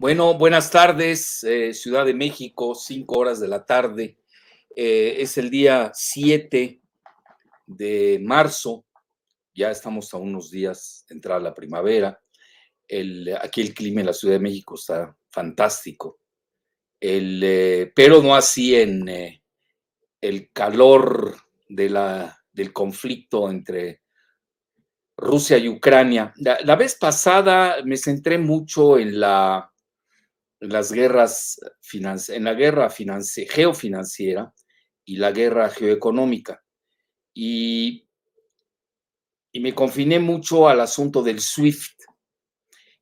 [0.00, 4.16] Bueno, buenas tardes, eh, Ciudad de México, cinco horas de la tarde.
[4.76, 6.80] Eh, es el día 7
[7.66, 8.86] de marzo,
[9.52, 12.16] ya estamos a unos días de entrar a la primavera.
[12.86, 16.20] El, aquí el clima en la Ciudad de México está fantástico,
[17.00, 19.40] eh, pero no así en
[20.20, 21.36] el calor
[21.68, 24.02] de la, del conflicto entre
[25.16, 26.32] Rusia y Ucrania.
[26.36, 29.68] La, vez pasada me centré mucho en la
[30.60, 31.60] las guerras
[32.28, 34.52] en la guerra geofinanciera
[35.04, 36.62] y la guerra geoeconómica.
[37.32, 38.08] Y,
[39.52, 42.02] y, me confiné mucho al asunto del SWIFT.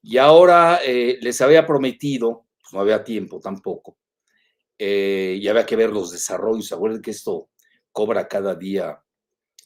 [0.03, 3.99] Y ahora eh, les había prometido, pues no había tiempo tampoco,
[4.79, 6.71] eh, y había que ver los desarrollos.
[6.73, 7.51] Acuérdense que esto
[7.91, 9.03] cobra cada día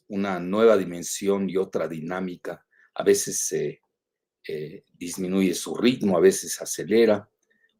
[0.08, 2.64] una nueva dimensión y otra dinámica.
[2.94, 7.28] A veces eh, disminuye su ritmo, a veces acelera.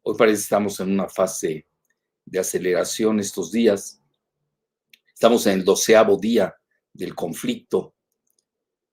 [0.03, 1.67] Hoy parece que estamos en una fase
[2.25, 4.01] de aceleración estos días.
[5.13, 6.55] Estamos en el doceavo día
[6.91, 7.93] del conflicto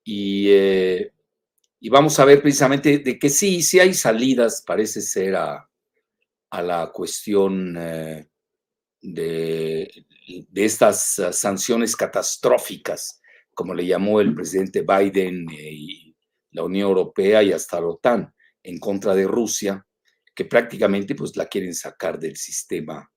[0.05, 1.13] y, eh,
[1.81, 5.69] y, vamos a ver precisamente de que sí, sí hay salidas, parece ser a,
[6.51, 8.29] a la cuestión eh,
[9.01, 10.05] de,
[10.49, 13.23] de, estas sanciones catastróficas,
[13.55, 16.17] como le llamó el presidente Biden eh, y
[16.51, 19.87] la Unión Europea y hasta la OTAN en contra de Rusia,
[20.39, 23.11] que prácticamente pues la quieren sacar del sistema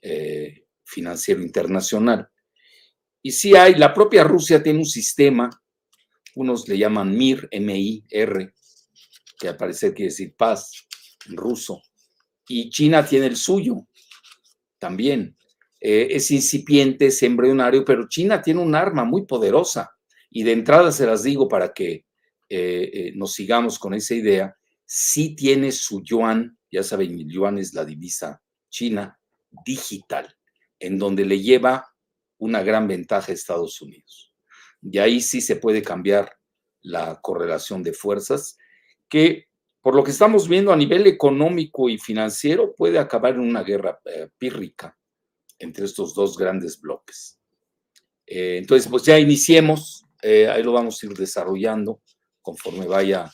[0.00, 2.26] eh, financiero internacional.
[3.20, 5.50] Y sí hay, la propia Rusia tiene un sistema,
[6.34, 8.54] unos le llaman MIR, M-I-R,
[9.38, 10.86] que al parecer quiere decir paz
[11.28, 11.82] en ruso,
[12.48, 13.86] y China tiene el suyo
[14.78, 15.36] también.
[15.78, 19.90] Eh, es incipiente, es embrionario, pero China tiene un arma muy poderosa.
[20.30, 22.06] Y de entrada se las digo para que
[22.48, 24.56] eh, nos sigamos con esa idea,
[24.86, 29.20] sí tiene su yuan ya saben, el yuan es la divisa china
[29.64, 30.34] digital,
[30.80, 31.86] en donde le lleva
[32.38, 34.34] una gran ventaja a Estados Unidos.
[34.80, 36.32] Y ahí sí se puede cambiar
[36.80, 38.56] la correlación de fuerzas,
[39.08, 39.48] que
[39.82, 44.00] por lo que estamos viendo a nivel económico y financiero puede acabar en una guerra
[44.06, 44.96] eh, pírrica
[45.58, 47.38] entre estos dos grandes bloques.
[48.26, 52.00] Eh, entonces, pues ya iniciemos, eh, ahí lo vamos a ir desarrollando
[52.40, 53.30] conforme vaya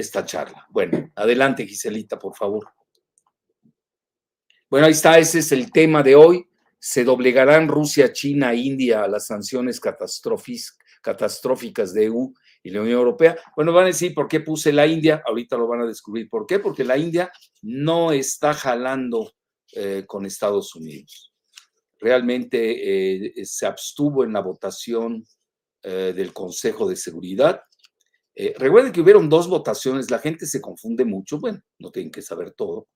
[0.00, 0.66] esta charla.
[0.70, 2.72] Bueno, adelante Giselita, por favor.
[4.70, 6.44] Bueno, ahí está, ese es el tema de hoy.
[6.78, 12.32] ¿Se doblegarán Rusia, China, India a las sanciones catastróficas de EU
[12.62, 13.36] y la Unión Europea?
[13.56, 16.28] Bueno, van a decir por qué puse la India, ahorita lo van a descubrir.
[16.28, 16.58] ¿Por qué?
[16.58, 17.32] Porque la India
[17.62, 19.32] no está jalando
[19.72, 21.32] eh, con Estados Unidos.
[21.98, 25.24] Realmente eh, se abstuvo en la votación
[25.82, 27.62] eh, del Consejo de Seguridad
[28.40, 32.22] eh, recuerden que hubieron dos votaciones, la gente se confunde mucho, bueno, no tienen que
[32.22, 32.86] saber todo.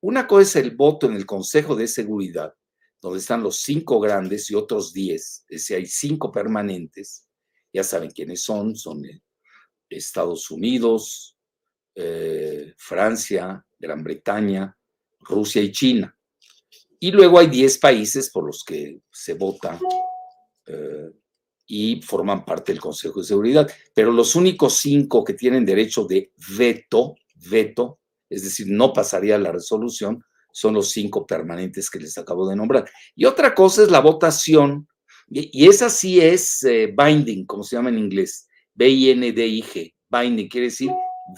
[0.00, 2.54] Una cosa es el voto en el Consejo de Seguridad,
[3.02, 7.26] donde están los cinco grandes y otros diez, es decir, hay cinco permanentes,
[7.74, 9.20] ya saben quiénes son, son eh,
[9.90, 11.36] Estados Unidos,
[11.94, 14.74] eh, Francia, Gran Bretaña,
[15.20, 16.18] Rusia y China.
[16.98, 19.78] Y luego hay diez países por los que se vota
[21.66, 23.70] y forman parte del Consejo de Seguridad.
[23.94, 27.16] Pero los únicos cinco que tienen derecho de veto,
[27.50, 30.22] veto, es decir, no pasaría la resolución,
[30.52, 32.88] son los cinco permanentes que les acabo de nombrar.
[33.14, 34.88] Y otra cosa es la votación,
[35.28, 40.90] y, esa sí es eh, binding, como se llama en inglés, B-I-N-D-I-G, binding, quiere decir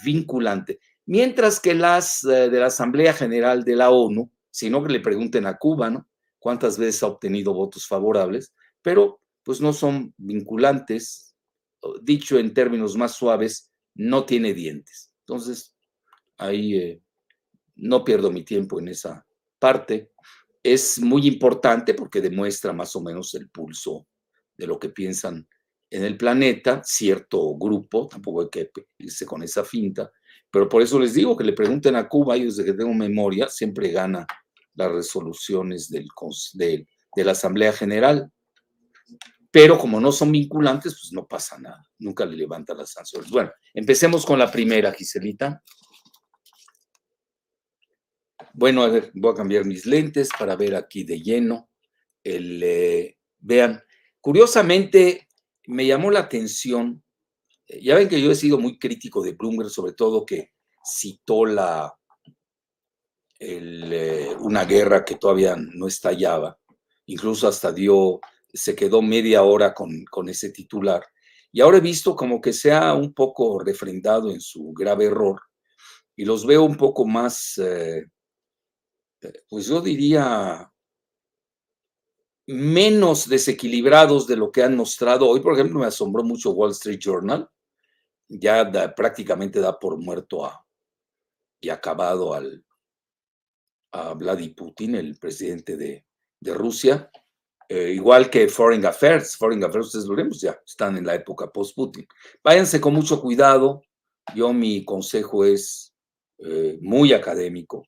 [0.03, 0.79] vinculante.
[1.05, 4.99] Mientras que las eh, de la Asamblea General de la ONU, si no que le
[4.99, 6.07] pregunten a Cuba, ¿no?
[6.37, 8.53] ¿Cuántas veces ha obtenido votos favorables?
[8.81, 11.35] Pero pues no son vinculantes,
[12.01, 15.11] dicho en términos más suaves, no tiene dientes.
[15.21, 15.75] Entonces,
[16.37, 17.01] ahí eh,
[17.75, 19.25] no pierdo mi tiempo en esa
[19.57, 20.11] parte.
[20.61, 24.07] Es muy importante porque demuestra más o menos el pulso
[24.57, 25.47] de lo que piensan
[25.89, 30.11] en el planeta, cierto grupo, tampoco hay que irse con esa finta,
[30.51, 33.47] pero por eso les digo que le pregunten a Cuba, y desde que tengo memoria,
[33.47, 34.27] siempre gana
[34.75, 36.85] las resoluciones de
[37.15, 38.31] la Asamblea General
[39.51, 43.29] pero como no son vinculantes, pues no pasa nada, nunca le levanta las sanciones.
[43.29, 45.63] Bueno, empecemos con la primera, Giselita.
[48.53, 51.69] Bueno, a ver, voy a cambiar mis lentes para ver aquí de lleno.
[52.23, 53.81] El, eh, vean,
[54.21, 55.27] curiosamente
[55.67, 57.03] me llamó la atención,
[57.67, 60.51] eh, ya ven que yo he sido muy crítico de Bloomberg, sobre todo que
[60.83, 61.93] citó la,
[63.39, 66.59] eh, una guerra que todavía no estallaba,
[67.05, 68.19] incluso hasta dio
[68.53, 71.03] se quedó media hora con, con ese titular.
[71.51, 75.41] Y ahora he visto como que se ha un poco refrendado en su grave error
[76.15, 78.05] y los veo un poco más, eh,
[79.47, 80.69] pues yo diría,
[82.45, 85.29] menos desequilibrados de lo que han mostrado.
[85.29, 87.49] Hoy, por ejemplo, me asombró mucho Wall Street Journal.
[88.27, 90.65] Ya prácticamente da por muerto a,
[91.61, 92.65] y acabado al,
[93.91, 96.05] a Vladimir Putin, el presidente de,
[96.41, 97.11] Rusia.
[97.71, 99.37] Eh, igual que Foreign Affairs.
[99.37, 102.07] Foreign Affairs, ustedes lo vemos, ya están en la época post-Putin.
[102.43, 103.83] Váyanse con mucho cuidado.
[104.35, 105.93] Yo mi consejo es
[106.39, 107.85] eh, muy académico.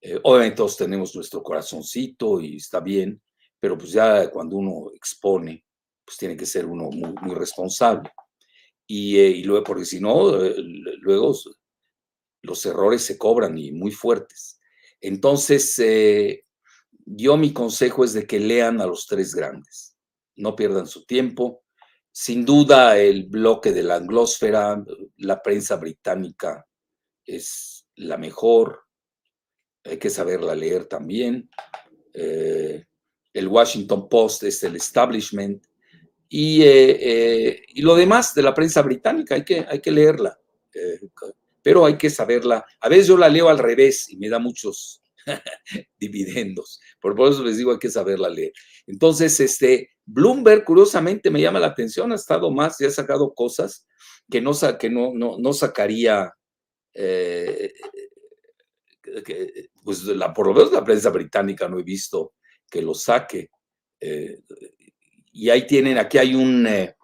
[0.00, 3.22] Eh, obviamente todos tenemos nuestro corazoncito y está bien,
[3.60, 5.64] pero pues ya cuando uno expone,
[6.04, 8.10] pues tiene que ser uno muy, responsable.
[8.86, 10.54] Y, eh, y, luego, porque si no, eh,
[11.00, 11.36] luego
[12.42, 14.58] los errores se cobran y muy fuertes.
[15.00, 16.41] Entonces, eh,
[17.04, 19.96] yo mi consejo es de que lean a los tres grandes,
[20.36, 21.62] no pierdan su tiempo.
[22.10, 24.84] Sin duda, el bloque de la anglósfera,
[25.16, 26.66] la prensa británica
[27.24, 28.82] es la mejor,
[29.84, 31.48] hay que saberla leer también.
[32.12, 35.64] El Washington Post es el establishment,
[36.34, 40.40] y, eh, eh, y, lo demás de la prensa británica, hay que, hay que leerla,
[40.72, 40.98] eh,
[41.60, 42.64] pero hay que saberla.
[42.80, 45.01] A veces yo la leo al revés y me da muchos
[45.98, 48.52] dividendos, por eso les digo hay que saberla leer.
[48.86, 53.86] Entonces, este, Bloomberg, curiosamente, me llama la atención, ha estado más y ha sacado cosas
[54.30, 56.32] que no, que no, no, no sacaría,
[59.84, 62.34] pues la, por lo menos la prensa británica no he visto
[62.70, 63.50] que lo saque.
[64.00, 64.40] Eh,
[65.32, 66.96] y ahí tienen, aquí hay un, eh,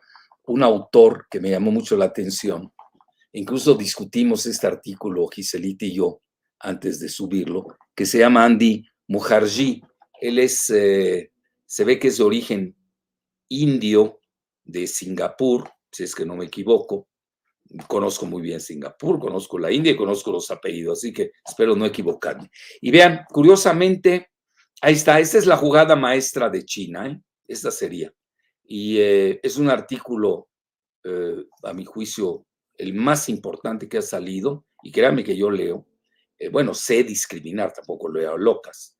[0.46, 2.72] un autor que me llamó mucho la atención.
[3.32, 6.22] Incluso discutimos este artículo, Giselita y yo,
[6.60, 7.66] antes de subirlo,
[7.98, 9.82] que se llama Andy Mukherjee.
[10.20, 11.32] Él es, eh,
[11.66, 12.76] se ve que es de origen
[13.48, 14.20] indio
[14.62, 17.08] de Singapur, si es que no me equivoco.
[17.88, 21.86] Conozco muy bien Singapur, conozco la India y conozco los apellidos, así que espero no
[21.86, 22.48] equivocarme.
[22.80, 24.28] Y vean, curiosamente,
[24.80, 27.20] Ahí está, esta es la jugada maestra de China, ¿eh?
[27.48, 28.14] esta sería.
[28.62, 30.46] Y eh, es un artículo,
[31.64, 32.46] a mi juicio,
[32.76, 35.87] el más importante que ha salido, y créanme que yo leo,
[36.38, 38.96] eh, bueno, sé discriminar, tampoco leo locas.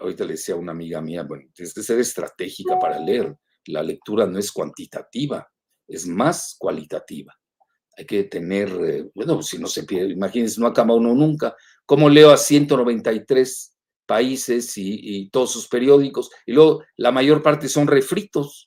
[0.00, 3.36] Ahorita le decía a una amiga mía, bueno, tienes que ser estratégica para leer.
[3.66, 5.48] La lectura no es cuantitativa,
[5.86, 7.34] es más cualitativa.
[7.96, 11.56] Hay que tener, bueno, si no se pierde, imagínense, no acaba uno nunca.
[11.86, 17.88] ¿Cómo leo a 193 países y, todos sus periódicos, y luego la mayor parte son
[17.88, 18.64] refritos,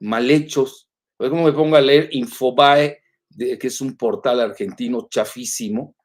[0.00, 0.88] mal hechos.
[1.16, 3.00] cómo me pongo a leer Infobae,
[3.36, 5.96] que es un portal argentino chafísimo,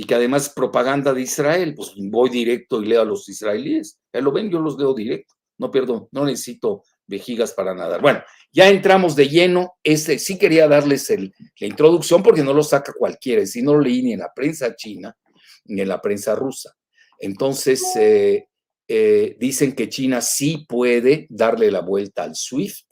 [0.00, 3.98] y que además propaganda de Israel, pues voy directo y leo a los israelíes.
[4.12, 5.34] Ya lo ven, yo los leo directo.
[5.58, 8.00] No, perdón, no necesito vejigas para nadar.
[8.00, 8.22] Bueno,
[8.52, 9.72] ya entramos de lleno.
[9.82, 13.80] Este, sí quería darles el, la introducción porque no lo saca cualquiera, si no lo
[13.80, 15.16] leí ni en la prensa china
[15.64, 16.76] ni en la prensa rusa.
[17.18, 18.46] Entonces, eh,
[18.86, 22.86] eh, dicen que China sí puede darle la vuelta al SWIFT,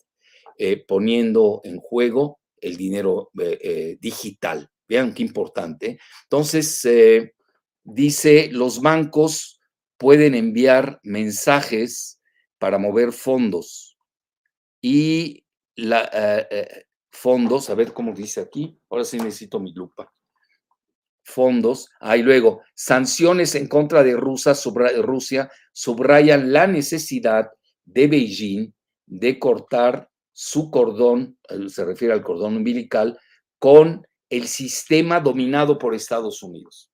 [0.58, 3.30] eh, poniendo en juego el dinero
[4.00, 4.68] digital.
[4.88, 5.98] Vean qué importante.
[6.24, 6.88] Entonces,
[7.82, 9.60] dice, los bancos
[9.96, 12.20] pueden enviar mensajes
[12.58, 13.98] para mover fondos
[14.80, 16.46] y la,
[17.10, 20.12] fondos, a ver cómo dice aquí, ahora sí necesito mi lupa
[21.26, 21.90] fondos.
[22.00, 24.54] Ahí luego, sanciones en contra de Rusia
[25.72, 27.50] subrayan la necesidad
[27.84, 28.72] de Beijing
[29.06, 31.38] de cortar su cordón,
[31.68, 33.18] se refiere al cordón umbilical,
[33.58, 36.90] con el sistema dominado por Estados Unidos.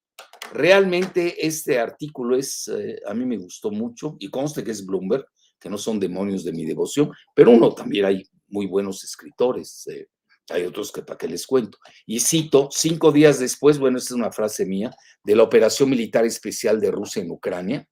[0.52, 5.24] Realmente este artículo es, eh, a mí me gustó mucho y conste que es Bloomberg,
[5.58, 9.86] que no son demonios de mi devoción, pero uno también hay muy buenos escritores.
[9.86, 10.08] Eh,
[10.50, 11.78] hay otros que para qué les cuento.
[12.04, 14.90] Y cito, cinco días después, bueno, esta es una frase mía,
[15.24, 17.88] de la operación militar especial de Rusia en Ucrania,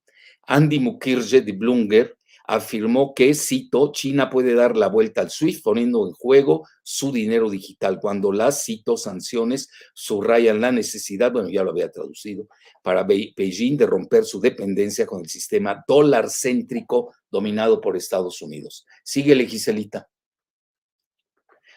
[0.46, 2.16] Andy Mukherjee de Bloomberg
[2.46, 7.48] afirmó que, cito, China puede dar la vuelta al SWIFT poniendo en juego su dinero
[7.48, 12.48] digital, cuando las, cito, sanciones subrayan la necesidad, bueno, ya lo había traducido,
[12.82, 18.86] para Beijing de romper su dependencia con el sistema dólar céntrico dominado por Estados Unidos.
[19.04, 20.08] Sigue, Giselita.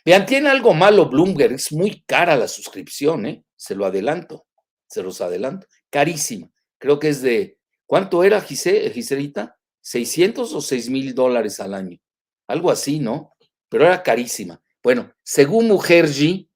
[0.06, 3.46] Vean, tiene algo malo Bloomberg, es muy cara la suscripción, ¿eh?
[3.56, 4.46] Se lo adelanto,
[4.88, 5.68] se los adelanto.
[5.90, 6.50] Carísima.
[6.78, 9.58] Creo que es de, ¿cuánto era Giselita?
[9.84, 12.00] ¿600 o 6 mil dólares al año?
[12.48, 13.34] Algo así, ¿no?
[13.70, 14.62] Pero era carísima.
[14.84, 16.50] Bueno, según Mujerji,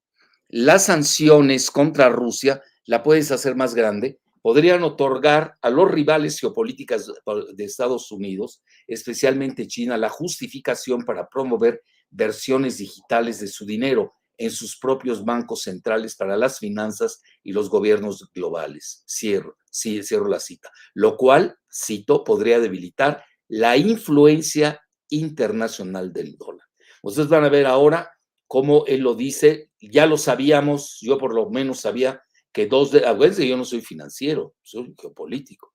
[0.50, 7.12] las sanciones contra Rusia la puedes hacer más grande, podrían otorgar a los rivales geopolíticos
[7.54, 14.52] de Estados Unidos, especialmente China, la justificación para promover versiones digitales de su dinero, en
[14.52, 19.04] sus propios bancos centrales para las finanzas y los gobiernos globales.
[19.08, 20.72] Cierro, sí, cierro la cita.
[20.94, 26.68] Lo cual, cito, podría debilitar la influencia internacional del dólar.
[27.02, 28.12] Ustedes van a ver ahora
[28.48, 33.06] cómo él lo dice, ya lo sabíamos, yo por lo menos sabía que dos de,
[33.06, 35.74] acuérdense, yo no soy financiero, soy geopolítico.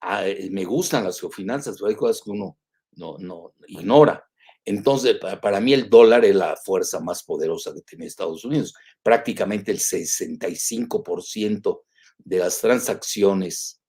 [0.00, 2.58] Ah, eh, me gustan las geofinanzas, pero hay cosas que uno
[2.92, 4.29] no, no ignora.
[4.64, 8.74] Entonces, para mí el dólar es la fuerza más poderosa que tiene Estados Unidos.
[9.02, 11.82] Prácticamente el 65%
[12.18, 13.80] de las transacciones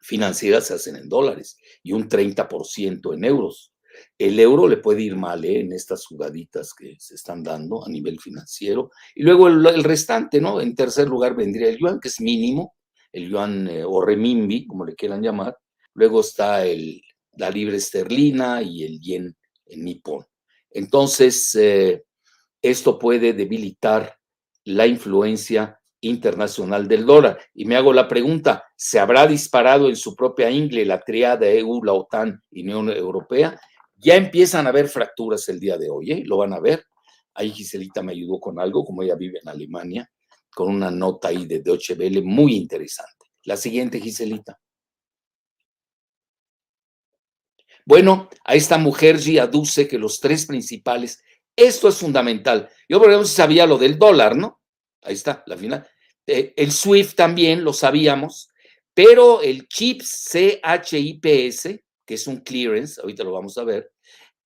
[0.00, 3.72] financieras se hacen en dólares y un 30% en euros.
[4.16, 5.60] El euro le puede ir mal ¿eh?
[5.60, 8.90] en estas jugaditas que se están dando a nivel financiero.
[9.14, 10.60] Y luego el, restante, ¿no?
[10.60, 12.74] En tercer lugar vendría el yuan, que es mínimo,
[13.12, 15.58] el yuan eh, o remimbi, como le quieran llamar.
[15.94, 17.02] Luego está el,
[17.36, 19.36] la libra esterlina y el yen
[19.76, 20.24] nipón.
[20.70, 22.04] Entonces, eh,
[22.60, 24.16] esto puede debilitar
[24.64, 27.38] la influencia internacional del dólar.
[27.54, 31.82] Y me hago la pregunta, ¿se habrá disparado en su propia ingle la triada EU,
[31.84, 33.58] la OTAN y Unión Europea?
[33.96, 36.22] Ya empiezan a haber fracturas el día de hoy, ¿eh?
[36.26, 36.84] Lo van a ver.
[37.34, 40.10] Ahí Giselita me ayudó con algo, como ella vive en Alemania,
[40.54, 43.26] con una nota ahí de Deutsche Welle muy interesante.
[43.44, 44.58] La siguiente, Giselita.
[47.84, 51.22] Bueno, a esta mujer sí aduce que los tres principales,
[51.56, 52.68] esto es fundamental.
[52.88, 54.60] Yo, por ejemplo, sabía lo del dólar, ¿no?
[55.02, 55.86] Ahí está, la final.
[56.26, 58.48] Eh, el SWIFT también lo sabíamos,
[58.94, 63.92] pero el CHIPS, C-H-I-P-S, que es un clearance, ahorita lo vamos a ver,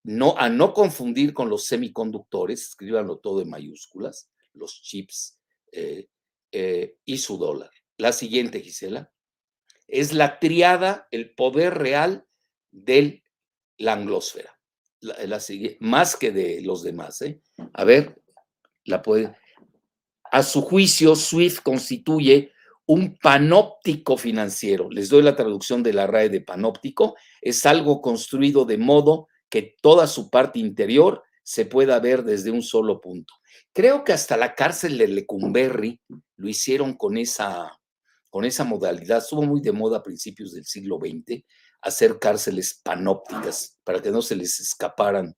[0.05, 5.38] no, a no confundir con los semiconductores, escríbanlo todo en mayúsculas, los chips
[5.73, 6.09] eh,
[6.52, 7.71] eh, y su dólar.
[7.99, 9.12] La siguiente, Gisela,
[9.88, 12.26] es la triada, el poder real
[12.71, 13.25] del
[13.78, 14.59] la anglosfera,
[15.00, 15.40] la,
[15.80, 17.23] más que de los demás.
[17.23, 17.40] ¿eh?
[17.73, 18.23] A ver,
[18.85, 19.37] la puede.
[20.30, 22.52] A su juicio, SWIFT constituye
[22.87, 24.90] un panóptico financiero.
[24.90, 27.16] Les doy la traducción de la RAE de panóptico.
[27.40, 32.62] Es algo construido de modo que toda su parte interior se pueda ver desde un
[32.62, 33.35] solo punto.
[33.73, 36.00] Creo que hasta la cárcel de Lecumberri
[36.37, 37.78] lo hicieron con esa,
[38.30, 39.18] con esa modalidad.
[39.18, 41.45] Estuvo muy de moda a principios del siglo XX
[41.87, 45.37] hacer cárceles panópticas para que no se les escaparan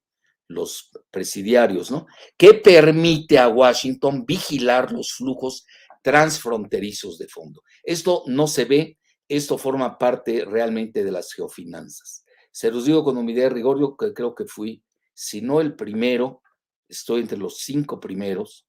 [0.49, 2.07] los presidiarios, ¿no?
[2.39, 5.67] Que permite a Washington vigilar los flujos
[6.03, 7.63] transfronterizos de fondo.
[7.83, 12.25] Esto no se ve, esto forma parte realmente de las geofinanzas.
[12.51, 16.41] Se los digo con humildad y rigor, yo creo que fui, si no el primero,
[16.89, 18.67] estoy entre los cinco primeros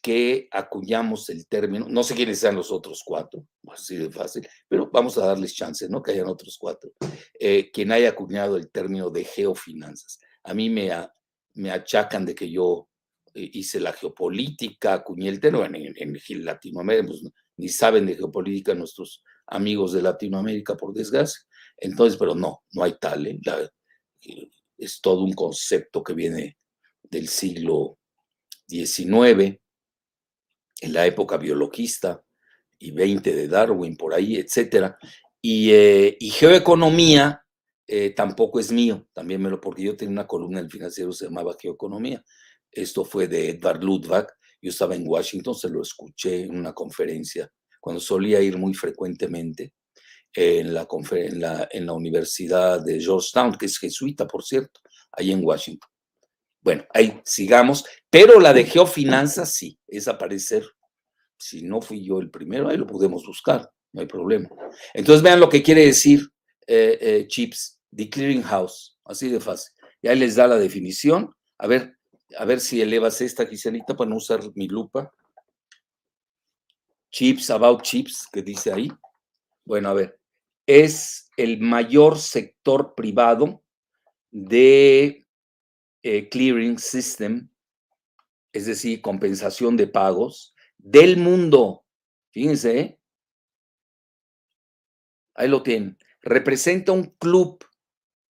[0.00, 4.90] que acuñamos el término, no sé quiénes sean los otros cuatro, así de fácil, pero
[4.92, 6.02] vamos a darles chance, ¿no?
[6.02, 6.92] Que hayan otros cuatro,
[7.38, 10.20] eh, quien haya acuñado el término de geofinanzas.
[10.44, 10.90] A mí me,
[11.54, 12.88] me achacan de que yo
[13.34, 17.22] eh, hice la geopolítica, acuñé el término en, en, Latinoamérica, pues,
[17.56, 21.40] ni saben de geopolítica nuestros amigos de Latinoamérica, por desgracia.
[21.76, 23.40] Entonces, pero no, no hay tal, ¿eh?
[24.76, 26.58] es todo un concepto que viene
[27.02, 27.98] del siglo
[28.66, 29.60] XIX
[30.80, 32.22] en la época biologista
[32.78, 34.98] y 20 de Darwin, por ahí, etcétera.
[35.40, 37.44] Y, eh, geoeconomía
[37.86, 41.12] eh, tampoco es mío, también me lo, porque yo tenía una columna en el financiero,
[41.12, 42.22] se llamaba Geoeconomía.
[42.70, 44.26] Esto fue de Edward Ludwig,
[44.62, 49.72] yo estaba en Washington, se lo escuché en una conferencia, cuando solía ir muy frecuentemente
[50.32, 54.80] en la, en en la Universidad de Georgetown, que es jesuita, por cierto,
[55.12, 55.89] ahí en Washington.
[56.62, 60.64] Bueno, ahí sigamos, pero la de geofinanzas sí, es aparecer.
[61.38, 64.48] Si no fui yo el primero, ahí lo podemos buscar, no hay problema.
[64.92, 66.28] Entonces vean lo que quiere decir
[66.66, 69.72] eh, eh, chips, the clearing house, así de fácil.
[70.02, 71.34] Y ahí les da la definición.
[71.58, 71.96] A ver,
[72.36, 75.12] a ver si elevas esta, Giselita, para no usar mi lupa.
[77.10, 78.90] Chips, about chips, que dice ahí.
[79.64, 80.20] Bueno, a ver,
[80.66, 83.62] es el mayor sector privado
[84.30, 85.26] de
[86.02, 87.48] eh, clearing system,
[88.52, 91.84] es decir, compensación de pagos del mundo.
[92.30, 92.98] Fíjense,
[95.34, 95.98] ahí lo tienen.
[96.22, 97.64] Representa un club,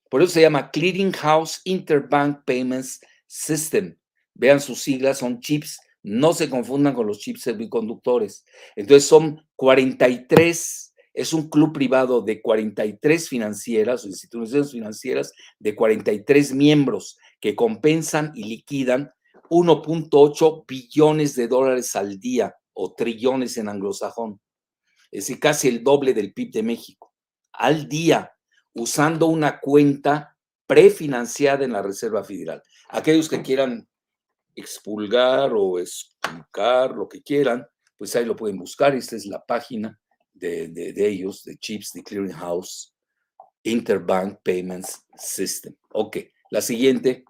[0.09, 3.97] por eso se llama Clearing House Interbank Payments System.
[4.35, 8.45] Vean sus siglas, son chips, no se confundan con los chips semiconductores.
[8.77, 17.19] Entonces son 43 es un club privado de 43 financieras instituciones financieras de 43 miembros
[17.40, 19.12] que compensan y liquidan
[19.49, 24.40] 1.8 billones de dólares al día o trillones en anglosajón.
[25.11, 27.12] Es decir, casi el doble del PIB de México
[27.52, 28.32] al día
[28.73, 32.62] usando una cuenta prefinanciada en la Reserva Federal.
[32.90, 33.88] Aquellos que quieran
[34.54, 37.66] expulgar o expulcar, lo que quieran,
[37.97, 38.94] pues ahí lo pueden buscar.
[38.94, 39.99] Esta es la página
[40.32, 42.94] de, de, ellos, de Chips, de Clearinghouse
[43.64, 45.75] Interbank Payments System.
[45.90, 46.18] Ok,
[46.50, 47.25] la siguiente.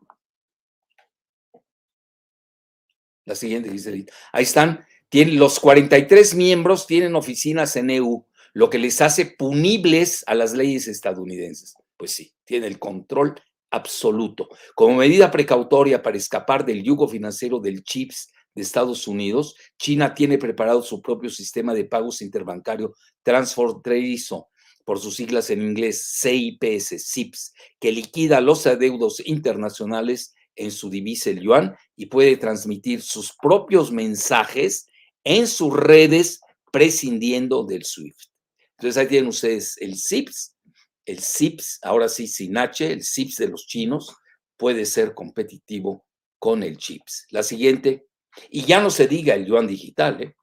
[3.25, 4.85] La siguiente, dice Ahí están.
[5.09, 10.53] Tienen, los 43 miembros tienen oficinas en EU, lo que les hace punibles a las
[10.53, 11.75] leyes estadounidenses.
[11.97, 13.35] Pues sí, tiene el control
[13.71, 14.49] absoluto.
[14.75, 20.39] Como medida precautoria para escapar del yugo financiero del CHIPS de Estados Unidos, China tiene
[20.39, 24.49] preparado su propio sistema de pagos interbancario transfronterizo,
[24.85, 31.31] por sus siglas en inglés CIPS, CIPS, que liquida los adeudos internacionales en su divisa
[31.31, 34.87] el yuan y puede transmitir sus propios mensajes
[35.25, 36.41] en sus redes
[36.73, 38.31] prescindiendo del SWIFT.
[38.79, 40.57] Entonces ahí tienen ustedes el CIPS,
[41.05, 44.17] el CIPS, ahora sí sin H, el CIPS de los chinos
[44.57, 46.07] puede ser competitivo
[46.39, 47.27] con el CHIPS.
[47.31, 48.07] La siguiente,
[48.51, 50.37] y ya no se diga el yuan digital, ¿eh?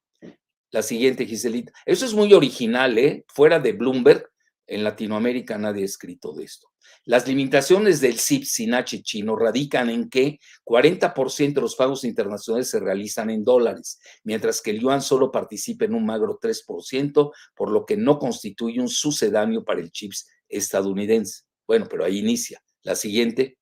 [0.71, 1.71] La siguiente, Giselita.
[1.85, 3.25] Eso es muy original, ¿eh?
[3.27, 4.29] Fuera de Bloomberg,
[4.67, 6.67] en Latinoamérica nadie ha escrito de esto.
[7.05, 12.69] Las limitaciones del CIP sin H chino radican en que 40% de los pagos internacionales
[12.69, 17.71] se realizan en dólares, mientras que el yuan solo participa en un magro 3%, por
[17.71, 21.43] lo que no constituye un sucedáneo para el CHIPS estadounidense.
[21.65, 22.61] Bueno, pero ahí inicia.
[22.83, 23.57] La siguiente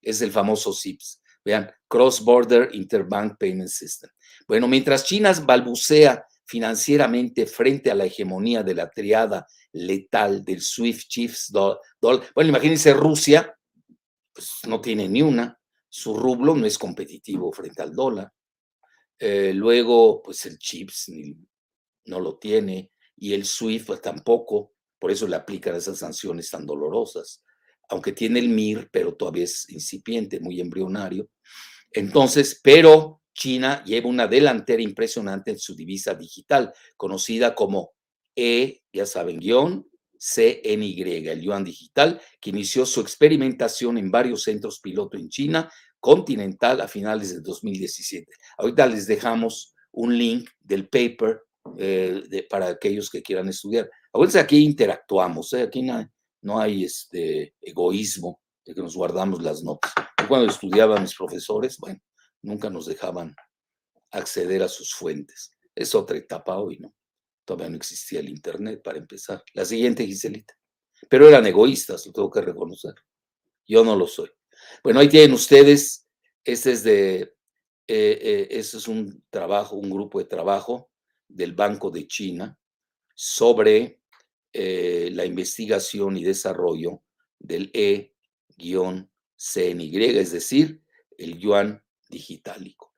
[0.00, 1.22] es el famoso CIPS.
[1.44, 4.10] Vean, Cross Border Interbank Payment System.
[4.46, 11.08] Bueno, mientras China balbucea financieramente frente a la hegemonía de la triada letal del SWIFT
[11.08, 12.22] Chiefs Dollar.
[12.34, 13.58] Bueno, imagínense Rusia,
[14.34, 18.30] pues no tiene ni una, su rublo no es competitivo frente al dólar.
[19.18, 21.10] Eh, luego, pues el Chips
[22.04, 26.66] no lo tiene y el SWIFT pues, tampoco, por eso le aplican esas sanciones tan
[26.66, 27.42] dolorosas,
[27.88, 31.30] aunque tiene el MIR, pero todavía es incipiente, muy embrionario.
[31.90, 37.92] Entonces, pero China lleva una delantera impresionante en su divisa digital, conocida como
[38.34, 39.86] E, ya saben, guion
[40.22, 46.80] CNY, el yuan digital, que inició su experimentación en varios centros piloto en China continental
[46.80, 48.30] a finales de 2017.
[48.58, 51.42] Ahorita les dejamos un link del paper
[51.76, 53.90] eh, para aquellos que quieran estudiar.
[54.12, 55.62] Acuérdense, aquí interactuamos, ¿eh?
[55.62, 59.92] aquí no hay, este egoísmo de que nos guardamos las notas.
[60.28, 62.00] cuando estudiaba a mis profesores, bueno,
[62.42, 63.34] nunca nos dejaban
[64.10, 65.50] acceder a sus fuentes.
[65.74, 66.94] Es otra etapa hoy, ¿no?
[67.44, 69.42] Todavía no existía el Internet para empezar.
[69.54, 70.54] La siguiente, Giselita.
[71.08, 72.94] Pero eran egoístas, lo tengo que reconocer.
[73.66, 74.30] Yo no lo soy.
[74.84, 76.06] Bueno, ahí tienen ustedes,
[76.44, 77.34] este es de,
[77.88, 80.90] eh, eh, es un trabajo, un grupo de trabajo
[81.26, 82.58] del Banco de China
[83.14, 84.00] sobre
[84.52, 87.02] eh, la investigación y desarrollo
[87.38, 88.14] del E-CNY,
[90.18, 90.82] es decir,
[91.18, 92.94] el yuan digitálico.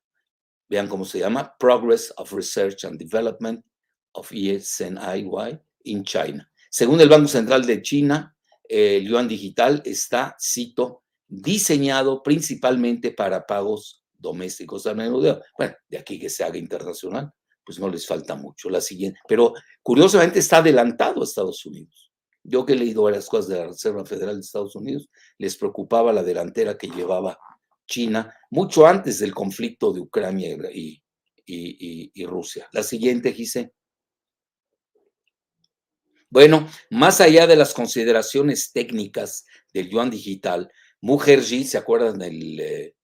[0.68, 3.64] Vean cómo se llama, Progress of Research and Development
[4.12, 6.50] of ESNIY in China.
[6.70, 8.36] Según el Banco Central de China,
[8.68, 15.40] el yuan digital está, cito, diseñado principalmente para pagos domésticos al menudeo.
[15.56, 17.32] Bueno, de aquí que se haga internacional,
[17.64, 18.70] pues no les falta mucho.
[18.70, 22.12] La siguiente, pero curiosamente está adelantado a Estados Unidos.
[22.42, 26.12] Yo que he leído varias cosas de la Reserva Federal de Estados Unidos, les preocupaba
[26.12, 27.38] la delantera que llevaba
[27.86, 31.02] China mucho antes del conflicto de Ucrania y,
[31.46, 32.68] y, y Rusia.
[32.72, 33.72] La siguiente, Gise.
[36.30, 40.70] Bueno, más allá de las consideraciones técnicas del yuan digital,
[41.00, 42.94] Mukherjee, ¿se acuerdan del eh,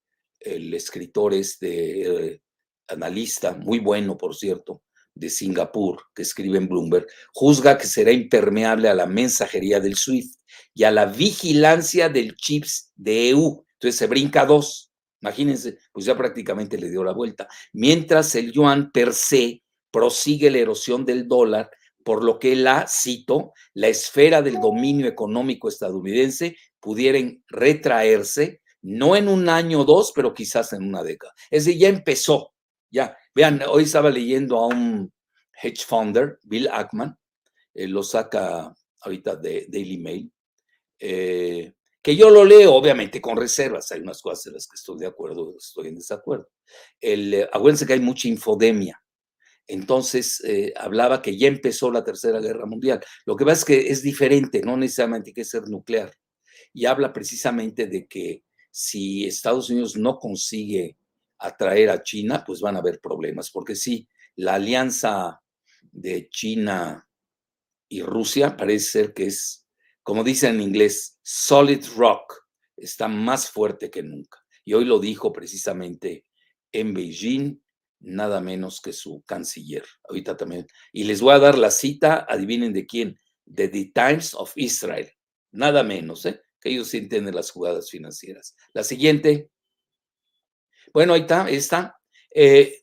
[0.41, 2.41] el escritor este eh,
[2.87, 8.89] analista, muy bueno por cierto, de Singapur, que escribe en Bloomberg, juzga que será impermeable
[8.89, 10.35] a la mensajería del SWIFT
[10.73, 13.65] y a la vigilancia del chips de EU.
[13.81, 14.91] Entonces se brinca dos.
[15.21, 17.47] Imagínense, pues ya prácticamente le dio la vuelta.
[17.73, 21.71] Mientras el yuan per se prosigue la erosión del dólar
[22.03, 29.27] por lo que la, cito, la esfera del dominio económico estadounidense pudieran retraerse, no en
[29.27, 31.33] un año o dos, pero quizás en una década.
[31.49, 32.53] Es decir, ya empezó,
[32.91, 33.17] ya.
[33.33, 35.11] Vean, hoy estaba leyendo a un
[35.61, 37.15] hedge funder, Bill Ackman,
[37.73, 40.31] eh, lo saca ahorita de Daily Mail,
[40.99, 44.97] eh, que yo lo leo obviamente con reservas, hay unas cosas en las que estoy
[44.99, 46.49] de acuerdo, estoy en desacuerdo.
[46.99, 49.01] El, eh, acuérdense que hay mucha infodemia,
[49.67, 52.99] entonces eh, hablaba que ya empezó la Tercera Guerra Mundial.
[53.25, 56.13] Lo que pasa es que es diferente, no necesariamente que ser nuclear.
[56.73, 60.97] Y habla precisamente de que si Estados Unidos no consigue
[61.39, 65.41] atraer a China, pues van a haber problemas, porque sí, la alianza
[65.91, 67.07] de China
[67.89, 69.60] y Rusia parece ser que es,
[70.03, 72.33] como dicen en inglés, solid rock,
[72.77, 74.39] está más fuerte que nunca.
[74.65, 76.25] Y hoy lo dijo precisamente
[76.71, 77.61] en Beijing,
[77.99, 79.85] nada menos que su canciller.
[80.07, 80.67] Ahorita también.
[80.91, 85.11] Y les voy a dar la cita, adivinen de quién, de The Times of Israel.
[85.51, 86.41] Nada menos, ¿eh?
[86.59, 88.55] que ellos entienden las jugadas financieras.
[88.73, 89.49] La siguiente.
[90.93, 91.99] Bueno, ahí está, está.
[92.33, 92.81] Eh,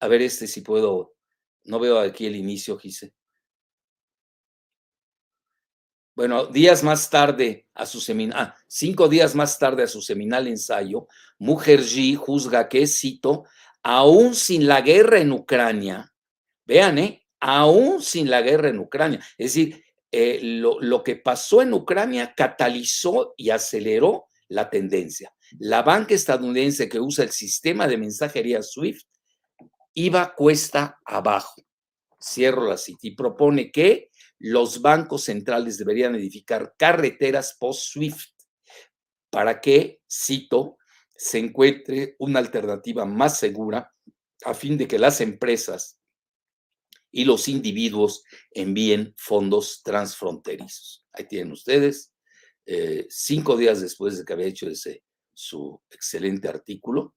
[0.00, 1.14] a ver, este si puedo.
[1.64, 3.14] No veo aquí el inicio, Gise.
[6.18, 10.48] Bueno, días más tarde a su seminal, ah, cinco días más tarde a su seminal
[10.48, 11.06] ensayo,
[11.38, 13.44] Mujerji juzga que, cito,
[13.84, 16.12] aún sin la guerra en Ucrania,
[16.66, 17.24] vean, ¿eh?
[17.38, 22.34] aún sin la guerra en Ucrania, es decir, eh, lo, lo que pasó en Ucrania
[22.36, 25.32] catalizó y aceleró la tendencia.
[25.60, 29.06] La banca estadounidense que usa el sistema de mensajería SWIFT
[29.94, 31.62] iba cuesta abajo.
[32.20, 34.07] Cierro la cita y propone que
[34.38, 38.32] los bancos centrales deberían edificar carreteras post-SWIFT
[39.30, 40.78] para que, cito,
[41.16, 43.92] se encuentre una alternativa más segura
[44.44, 45.98] a fin de que las empresas
[47.10, 48.22] y los individuos
[48.52, 51.06] envíen fondos transfronterizos.
[51.12, 52.12] Ahí tienen ustedes,
[52.66, 55.02] eh, cinco días después de que había hecho ese
[55.34, 57.14] su excelente artículo,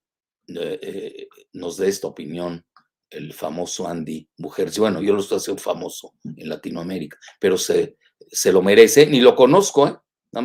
[0.48, 2.64] eh, eh, nos da esta opinión
[3.12, 4.80] el famoso Andy Mujerzi.
[4.80, 7.96] Bueno, yo lo estoy haciendo famoso en Latinoamérica, pero se,
[8.30, 9.96] se lo merece, ni lo conozco, ¿eh?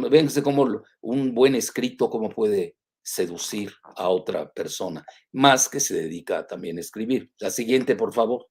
[0.10, 6.46] Véanse cómo un buen escrito, cómo puede seducir a otra persona, más que se dedica
[6.46, 7.32] también a escribir.
[7.40, 8.50] La siguiente, por favor.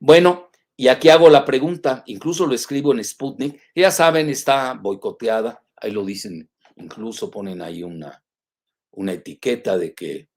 [0.00, 5.64] Bueno, y aquí hago la pregunta, incluso lo escribo en Sputnik, ya saben, está boicoteada,
[5.76, 8.24] ahí lo dicen, incluso ponen ahí una,
[8.90, 10.31] una etiqueta de que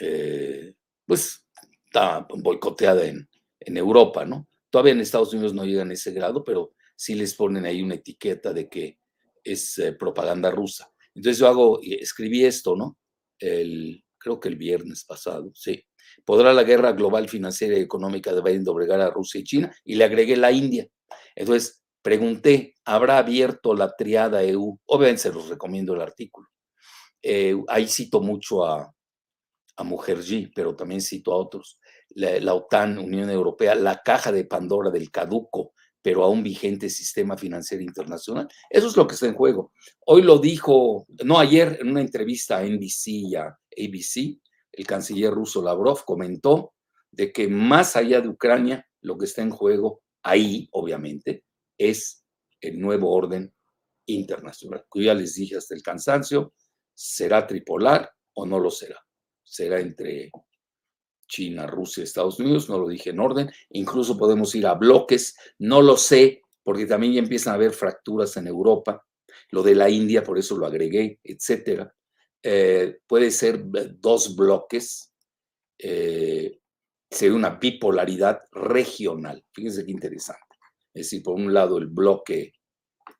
[0.00, 0.74] eh,
[1.06, 1.46] pues
[1.86, 3.28] está boicoteada en,
[3.60, 4.46] Europa, ¿no?
[4.70, 7.94] Todavía en Estados Unidos no llegan a ese grado, pero sí les ponen ahí una
[7.94, 8.98] etiqueta de que
[9.42, 10.88] es eh, propaganda rusa.
[11.14, 12.96] Entonces yo hago, escribí esto, ¿no?
[13.40, 15.84] El, creo que el viernes pasado, sí.
[16.24, 19.74] ¿Podrá la guerra global financiera y económica de Biden doblegar a Rusia y China?
[19.84, 20.86] Y le agregué la India.
[21.34, 24.78] Entonces pregunté, ¿habrá abierto la triada EU?
[24.86, 26.48] Obviamente se los recomiendo el artículo.
[27.22, 28.92] Eh, ahí cito mucho a,
[29.76, 31.78] a Mujerji, pero también cito a otros,
[32.10, 37.82] la, OTAN, Unión Europea, la caja de Pandora del caduco, pero aún vigente sistema financiero
[37.82, 38.48] internacional.
[38.70, 39.72] Eso es lo que está en juego.
[40.06, 44.40] Hoy lo dijo, no ayer, en una entrevista a NBC y a ABC,
[44.72, 46.74] el canciller ruso Lavrov comentó
[47.10, 51.44] de que más allá de Ucrania, lo que está en juego ahí, obviamente,
[51.78, 52.24] es
[52.60, 53.52] el nuevo orden
[54.06, 54.84] internacional.
[54.90, 56.54] Que ya les dije hasta el cansancio,
[56.94, 59.05] será tripolar o no lo será
[59.46, 60.30] será entre
[61.28, 65.82] China, Rusia, Estados Unidos, no lo dije en orden, incluso podemos ir a bloques, no
[65.82, 69.04] lo sé, porque también ya empiezan a haber fracturas en Europa,
[69.50, 71.94] lo de la India, por eso lo agregué, etcétera.
[72.42, 73.64] Eh, puede ser
[73.98, 75.12] dos bloques,
[75.78, 76.58] eh,
[77.10, 79.44] sería una bipolaridad regional.
[79.52, 80.42] Fíjense qué interesante.
[80.92, 82.52] Es decir, por un lado el bloque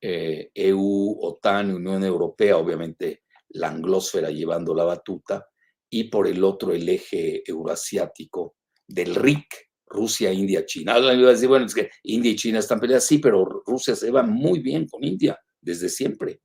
[0.01, 5.47] eh, EU, OTAN, Unión Europea, obviamente la anglósfera llevando la batuta,
[5.89, 8.55] y por el otro el eje euroasiático
[8.87, 9.45] del RIC,
[9.85, 10.95] Rusia, India, China.
[10.95, 13.95] Alguien iba a decir, bueno, es que India y China están peleadas, sí, pero Rusia
[13.95, 16.41] se va muy bien con India desde siempre,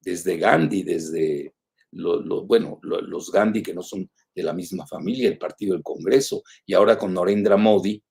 [0.00, 1.54] desde Gandhi, desde,
[1.92, 6.74] bueno, los Gandhi que no son de la misma familia, el Partido del Congreso, y
[6.74, 8.02] ahora con Narendra Modi,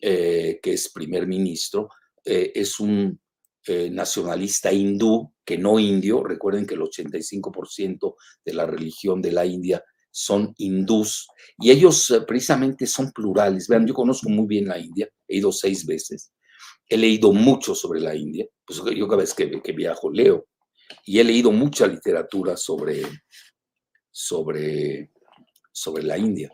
[0.00, 1.88] eh, que es primer ministro,
[2.24, 3.18] eh, es un
[3.66, 6.22] eh, nacionalista hindú, que no indio.
[6.22, 8.14] Recuerden que el 85%
[8.44, 9.82] de la religión de la India
[10.18, 11.28] son hindús
[11.58, 13.68] y ellos eh, precisamente son plurales.
[13.68, 16.32] Vean, yo conozco muy bien la India, he ido seis veces,
[16.88, 20.48] he leído mucho sobre la India, pues yo cada vez que, que viajo leo
[21.04, 23.02] y he leído mucha literatura sobre,
[24.10, 25.12] sobre,
[25.70, 26.50] sobre la India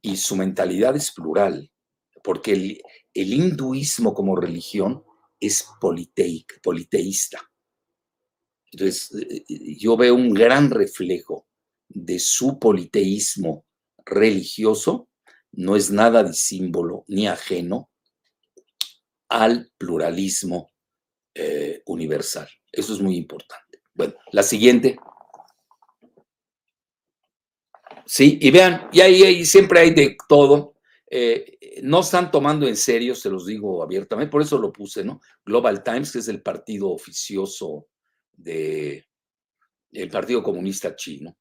[0.00, 1.68] y su mentalidad es plural,
[2.22, 5.02] porque el, el hinduismo como religión
[5.40, 7.40] es politeísta.
[8.70, 11.39] Entonces, eh, eh, yo veo un gran reflejo
[12.04, 13.64] de su politeísmo
[14.04, 15.08] religioso
[15.52, 17.90] no es nada disímbolo ni ajeno
[19.28, 20.72] al pluralismo
[21.34, 22.48] eh, universal.
[22.72, 23.82] Eso es muy importante.
[23.94, 24.98] Bueno, la siguiente.
[28.06, 30.74] Sí, y vean, y ahí, siempre hay de todo.
[31.08, 35.20] Eh, no están tomando en serio, se los digo abiertamente, por eso lo puse, ¿no?
[35.44, 37.86] Global Times, que es el partido oficioso
[38.32, 39.06] de
[40.10, 41.36] Partido Comunista Chino,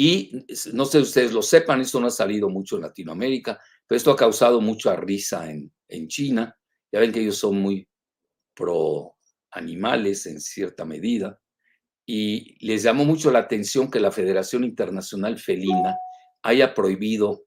[0.00, 3.96] y no sé si ustedes lo sepan, esto no ha salido mucho en Latinoamérica, pero
[3.96, 6.56] esto ha causado mucha risa en, en China.
[6.92, 7.88] Ya ven que ellos son muy
[8.54, 9.16] pro
[9.50, 11.40] animales en cierta medida.
[12.06, 15.96] y les llamó mucho la atención que la Federación Internacional Felina
[16.42, 17.46] haya prohibido,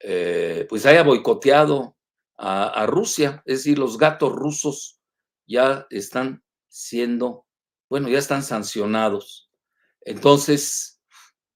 [0.00, 1.96] eh, pues haya boicoteado
[2.36, 4.98] a, Rusia, es decir, los gatos rusos
[5.46, 7.46] ya están siendo,
[7.88, 9.52] bueno, ya están sancionados.
[10.00, 10.91] Entonces,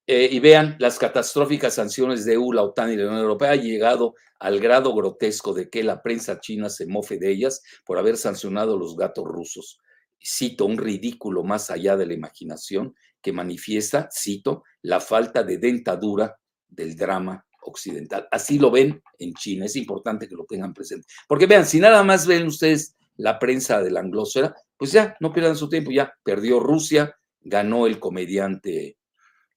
[0.06, 3.62] eh, y vean, las catastróficas sanciones de EU, la OTAN y la Unión Europea han
[3.62, 8.16] llegado al grado grotesco de que la prensa china se mofe de ellas por haber
[8.16, 9.80] sancionado a los gatos rusos.
[10.22, 16.36] Cito un ridículo más allá de la imaginación que manifiesta, cito, la falta de dentadura
[16.68, 18.28] del drama occidental.
[18.30, 21.08] Así lo ven en China, es importante que lo tengan presente.
[21.26, 25.32] Porque vean, si nada más ven ustedes la prensa de la anglosfera, pues ya, no
[25.32, 28.96] pierdan su tiempo, ya perdió Rusia, ganó el comediante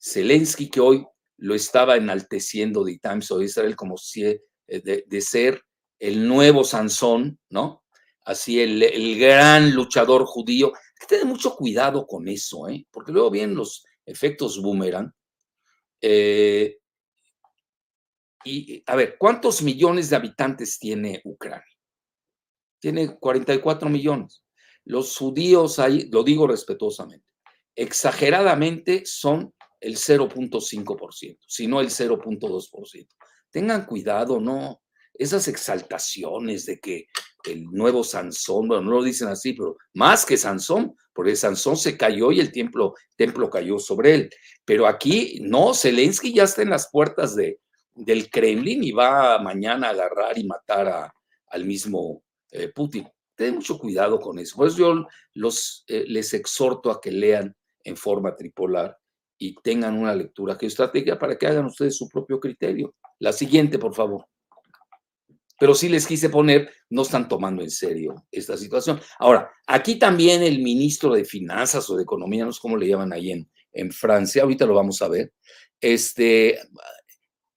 [0.02, 1.06] Zelensky, que hoy
[1.38, 5.62] lo estaba enalteciendo de Times of Israel como eh, de, ser
[6.00, 7.84] el nuevo Sansón, ¿no?
[8.26, 10.68] Así el, el gran luchador judío.
[10.76, 12.86] Hay que tener mucho cuidado con eso, ¿eh?
[12.92, 15.12] Porque luego vienen los efectos boomerang.
[16.02, 16.78] Eh,
[18.44, 21.66] y a ver, ¿cuántos millones de habitantes tiene Ucrania?
[22.80, 24.44] Tiene 44 millones.
[24.86, 27.28] Los judíos ahí, lo digo respetuosamente,
[27.76, 33.08] exageradamente son el 0.5%, sino el 0.2%.
[33.52, 34.82] Tengan cuidado, no,
[35.14, 37.08] esas exaltaciones de que
[37.46, 41.98] el nuevo Sansón, bueno, no lo dicen así, pero más que Sansón, porque Sansón se
[41.98, 44.30] cayó y el templo, templo cayó sobre él.
[44.66, 47.60] Pero aquí, no, Zelensky ya está en las puertas de,
[47.94, 51.12] del Kremlin y va mañana a agarrar y matar
[51.48, 53.08] al mismo eh, Putin.
[53.36, 54.56] Ten mucho cuidado con eso.
[54.56, 58.98] Por eso yo los, eh, les exhorto a que lean en forma tripolar
[59.40, 62.94] y tengan una lectura geoestratégica para que hagan ustedes su propio criterio.
[63.20, 64.26] La siguiente, por favor.
[65.58, 69.00] Pero sí les quise poner, no están tomando en serio esta situación.
[69.18, 73.14] Ahora, aquí también el ministro de Finanzas o de Economía, no sé cómo le llaman
[73.14, 75.34] ahí en, en Francia, ahorita lo vamos a ver,
[75.82, 76.60] este,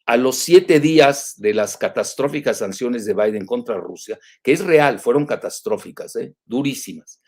[0.07, 4.99] a los siete días de las catastróficas sanciones de Biden contra Rusia, que es real,
[4.99, 6.35] fueron catastróficas, ¿eh?
[6.45, 7.21] durísimas.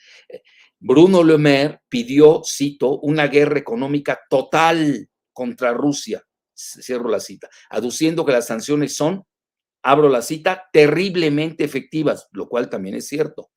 [0.87, 6.23] Bruno Le Maire pidió, cito, una guerra económica total contra Rusia,
[6.55, 9.25] cierro la cita, aduciendo que las sanciones son,
[9.83, 13.51] abro la cita, terriblemente efectivas, lo cual también es cierto.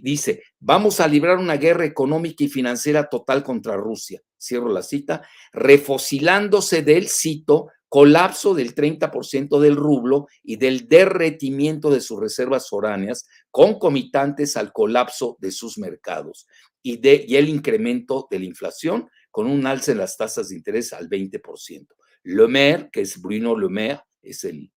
[0.00, 5.28] dice, vamos a librar una guerra económica y financiera total contra Rusia, cierro la cita,
[5.52, 13.24] refocilándose del, cito, colapso del 30% del rublo y del derretimiento de sus reservas foráneas,
[13.52, 16.48] concomitantes al colapso de sus mercados
[16.82, 20.56] y, de, y el incremento de la inflación con un alza en las tasas de
[20.56, 21.86] interés al 20%.
[22.24, 24.72] Le Maire, que es Bruno Le Maire, es el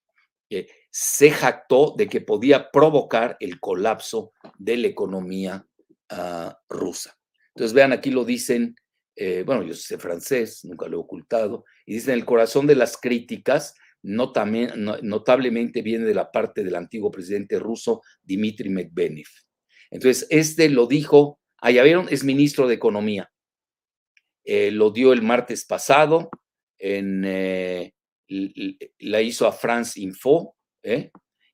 [0.48, 5.66] que se jactó de que podía provocar el colapso de la economía
[6.12, 7.18] uh, rusa.
[7.56, 8.76] Entonces, vean, aquí lo dicen
[9.20, 12.98] eh, bueno, yo sé francés, nunca lo he ocultado, y dicen, el corazón de las
[12.98, 13.74] críticas
[14.04, 19.28] notablemente viene de la parte del antiguo presidente ruso Dmitry Medvedev.
[19.90, 23.32] Entonces, este lo dijo, allá vieron, es ministro de Economía.
[24.44, 26.30] Eh, lo dio el martes pasado,
[26.78, 27.94] en, eh,
[28.28, 30.56] la hizo a France Info,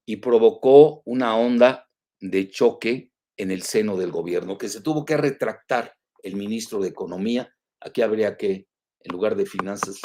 [0.06, 1.88] y provocó una onda
[2.20, 6.90] de choque en el seno del gobierno, que se tuvo que retractar el ministro de
[6.90, 7.54] Economía.
[7.80, 8.68] Aquí habría que,
[9.00, 10.00] en lugar de finanzas,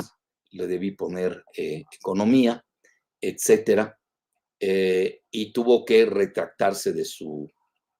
[0.50, 2.64] le debí poner eh, economía,
[3.20, 3.98] etcétera,
[4.60, 7.50] eh, y tuvo que retractarse de su,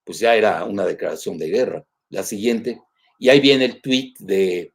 [0.04, 1.84] pues ya era una declaración de guerra.
[2.10, 2.80] La siguiente,
[3.18, 4.74] y ahí viene el tuit de,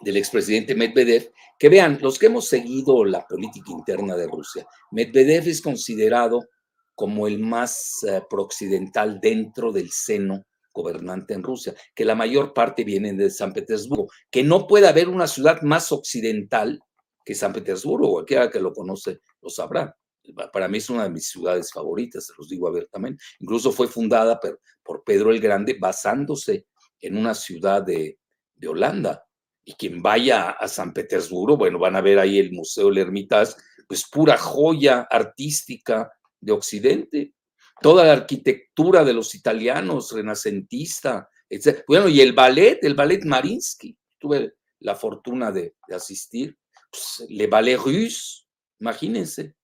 [0.00, 5.48] del expresidente Medvedev, que vean, los que hemos seguido la política interna de Rusia, Medvedev
[5.48, 6.48] es considerado
[6.94, 12.84] como el más uh, prooccidental dentro del seno gobernante en Rusia, que la mayor parte
[12.84, 16.82] viene de San Petersburgo, que no puede haber una ciudad más occidental
[17.24, 19.96] que San Petersburgo, cualquiera que lo conoce lo sabrá.
[20.52, 23.22] Para mí es una de mis ciudades favoritas, se los digo abiertamente.
[23.40, 24.38] Incluso fue fundada
[24.82, 26.66] por, Pedro el Grande basándose
[27.00, 28.18] en una ciudad de,
[28.54, 29.24] de Holanda.
[29.64, 33.54] Y quien vaya a San Petersburgo, bueno, van a ver ahí el Museo del Hermitage,
[33.86, 36.10] pues pura joya artística
[36.40, 37.34] de Occidente
[37.80, 41.84] toda la arquitectura de los italianos, renacentista, etc.
[41.86, 46.56] Bueno, y el ballet, el ballet Marinsky, tuve la fortuna de, asistir,
[46.90, 48.46] pues, Le Ballet Russe,
[48.80, 49.54] imagínense,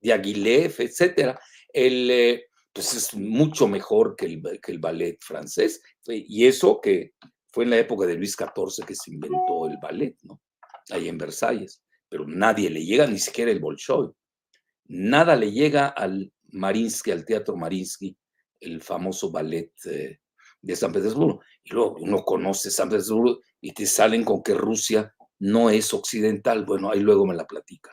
[0.00, 1.36] Diaghilev, etc.
[1.72, 7.14] El, eh, pues es mucho mejor que el, que el ballet francés, y eso que
[7.50, 10.42] fue en la época de Luis XIV que se inventó el ballet, ¿no?
[10.90, 14.12] Ahí en Versalles, pero nadie le llega, ni siquiera el Bolshoi,
[14.88, 18.16] nada le llega al Marinsky, al Teatro Marinsky,
[18.60, 20.18] el famoso ballet eh,
[20.60, 21.40] de San Petersburgo.
[21.64, 26.64] Y luego uno conoce San Petersburgo y te salen con que Rusia no es occidental.
[26.64, 27.92] Bueno, ahí luego me la platican.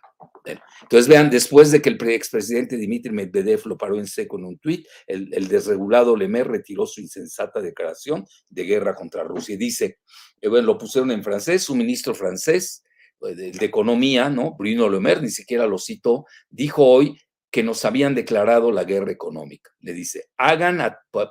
[0.82, 4.60] entonces vean, después de que el expresidente Dmitry Medvedev lo paró en seco en un
[4.60, 10.00] tuit, el, desregulado Lemer retiró su insensata declaración de guerra contra Rusia y dice,
[10.42, 12.84] eh, bueno, lo pusieron en francés, su ministro francés
[13.22, 14.56] eh, de, de Economía, ¿no?
[14.58, 17.18] Bruno Lemer, ni siquiera lo citó, dijo hoy
[17.54, 19.70] que nos habían declarado la guerra económica.
[19.80, 20.82] Le dice, hagan,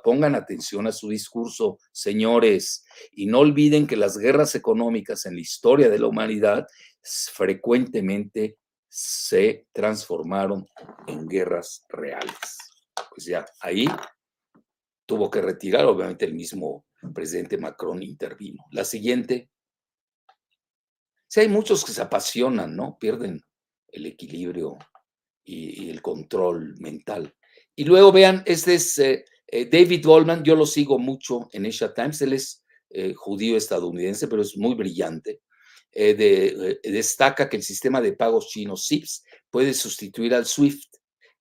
[0.05, 5.41] pongan atención a su discurso, señores, y no olviden que las guerras económicas en la
[5.41, 6.65] historia de la humanidad
[7.33, 8.57] frecuentemente
[8.87, 10.65] se transformaron
[11.07, 12.37] en guerras reales.
[13.09, 13.85] Pues ya, ahí
[15.05, 18.63] tuvo que retirar, obviamente el mismo presidente Macron intervino.
[18.71, 19.49] La siguiente.
[21.27, 22.97] Sí, hay muchos que se apasionan, ¿no?
[22.97, 23.41] Pierden
[23.89, 24.77] el equilibrio
[25.43, 27.33] y, el control mental.
[27.75, 31.93] Y luego vean, este es eh, eh, David Goldman, yo lo sigo mucho en Asia
[31.93, 35.41] Times, él es eh, judío estadounidense, pero es muy brillante.
[35.91, 40.93] destaca que el sistema de pagos chino SIPS puede sustituir al SWIFT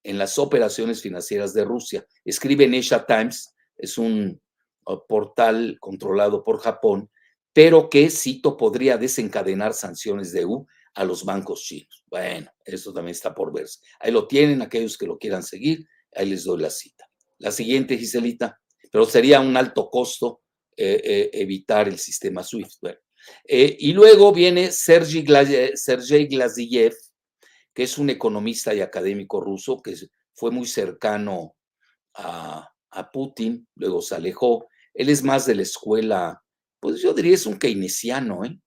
[0.05, 2.05] en las operaciones financieras de Rusia.
[2.25, 4.41] Escribe en Asia Times, es un
[4.87, 7.11] uh, portal controlado por Japón,
[7.53, 12.05] pero que, cito, podría desencadenar sanciones de EU a los bancos chinos.
[12.07, 13.81] Bueno, eso también está por verse.
[14.01, 17.09] Ahí lo tienen aquellos que lo quieran seguir, ahí les doy la cita.
[17.39, 20.43] La siguiente, Giselita, pero sería un alto costo
[20.77, 22.85] eh, eh, evitar el sistema SWIFT.
[23.45, 26.95] Eh, y luego viene Sergei, Glaziev,
[27.75, 29.95] que es un economista y académico ruso que
[30.35, 31.57] fue muy cercano
[32.15, 34.67] a, a Putin, luego se alejó.
[34.93, 36.43] Él es más de la escuela,
[36.81, 38.59] pues yo diría es un keynesiano, ¿eh?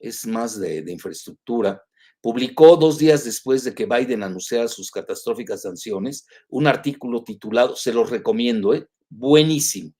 [0.00, 1.82] Es más de, infraestructura,
[2.20, 7.92] publicó dos días después de que Biden anunciara sus catastróficas sanciones un artículo titulado, se
[7.92, 8.86] los recomiendo, ¿eh?
[9.08, 9.92] buenísimo.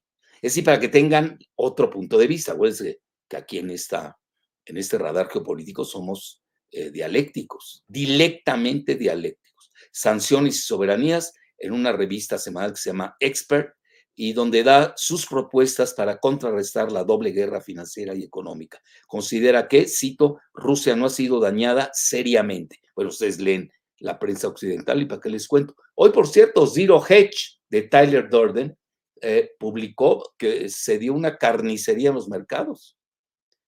[0.43, 2.53] Es decir, para que tengan otro punto de vista.
[2.53, 4.19] Acuérdense que aquí en, esta,
[4.65, 9.71] en este radar geopolítico somos eh, dialécticos, directamente dialécticos.
[9.93, 13.75] Sanciones y soberanías en una revista semanal que se llama Expert,
[14.14, 18.81] y donde da sus propuestas para contrarrestar la doble guerra financiera y económica.
[19.07, 22.81] Considera que, cito, Rusia no ha sido dañada seriamente.
[22.94, 25.75] Bueno, ustedes leen la prensa occidental y para qué les cuento.
[25.94, 28.77] Hoy, por cierto, Zero Hedge de Tyler Durden
[29.23, 32.96] eh, publicó que se dio una carnicería en los mercados,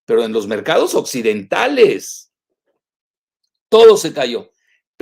[0.05, 2.33] pero en los mercados occidentales.
[3.69, 4.52] Todo se cayó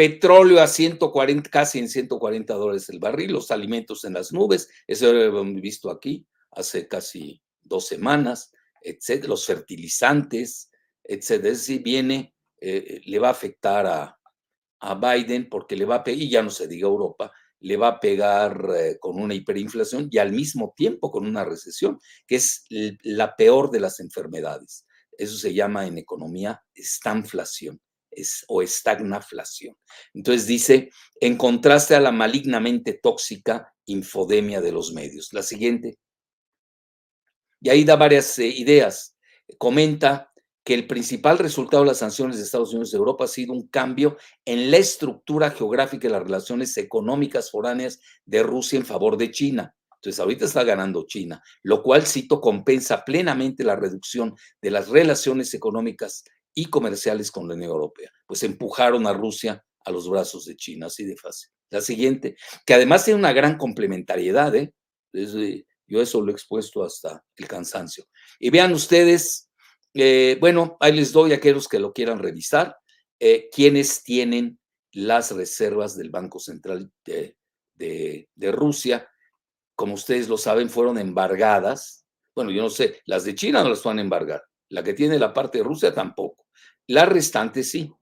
[0.01, 5.13] petróleo a 140, casi en 140 dólares el barril, los alimentos en las nubes, eso
[5.13, 10.71] lo hemos visto aquí hace casi dos semanas, etcétera, los fertilizantes,
[11.05, 11.53] etcétera.
[11.53, 14.17] Es decir, viene, eh, le va a afectar a,
[14.99, 18.01] Biden porque le va a pegar, y ya no se diga Europa, le va a
[18.01, 22.65] pegar eh, con una hiperinflación y al mismo tiempo con una recesión, que es
[23.03, 24.87] la peor de las enfermedades.
[25.19, 27.83] Eso se llama en economía estanflación
[28.49, 29.77] o estagnaflación.
[30.15, 35.33] Entonces dice, en contraste a la malignamente tóxica infodemia de los medios.
[35.33, 35.99] La siguiente.
[37.61, 39.17] Y ahí da varias eh, ideas.
[39.59, 40.31] Comenta
[40.65, 43.69] que el principal resultado de las sanciones de Estados Unidos y Europa ha sido un
[43.69, 49.31] cambio en la estructura geográfica de las relaciones económicas foráneas de Rusia en favor de
[49.31, 49.75] China.
[49.97, 55.53] Entonces, ahorita está ganando China, lo cual, cito, compensa plenamente la reducción de las relaciones
[55.53, 58.11] económicas y comerciales con la Unión Europea.
[58.27, 61.51] Pues empujaron a Rusia a los brazos de China, así de fácil.
[61.71, 62.37] La siguiente,
[62.67, 64.75] que además tiene una gran complementariedad, ¿eh?
[65.13, 68.05] yo eso lo he expuesto hasta el cansancio.
[68.39, 69.51] Y vean ustedes,
[69.95, 72.77] eh, bueno, ahí les doy a aquellos que lo quieran revisar,
[73.19, 74.59] eh, quienes tienen
[74.93, 77.37] las reservas del Banco Central de,
[77.77, 79.09] de Rusia.
[79.77, 82.05] Como ustedes lo saben, fueron embargadas.
[82.35, 84.43] Bueno, yo no sé, las de China no las van a embargar.
[84.71, 86.47] La que tiene la parte de Rusia tampoco.
[86.87, 87.93] La restante sí.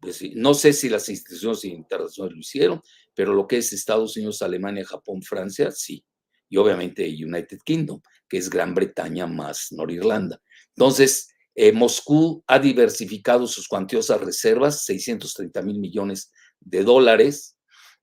[0.00, 2.82] Pues no sé si las instituciones internacionales lo hicieron,
[3.14, 6.04] pero lo que es Estados Unidos, Alemania, Japón, Francia, sí.
[6.48, 10.40] Y obviamente United Kingdom, que es Gran Bretaña más Norirlanda.
[10.74, 17.58] Entonces, eh, Moscú ha diversificado sus cuantiosas reservas, 630 mil millones de dólares,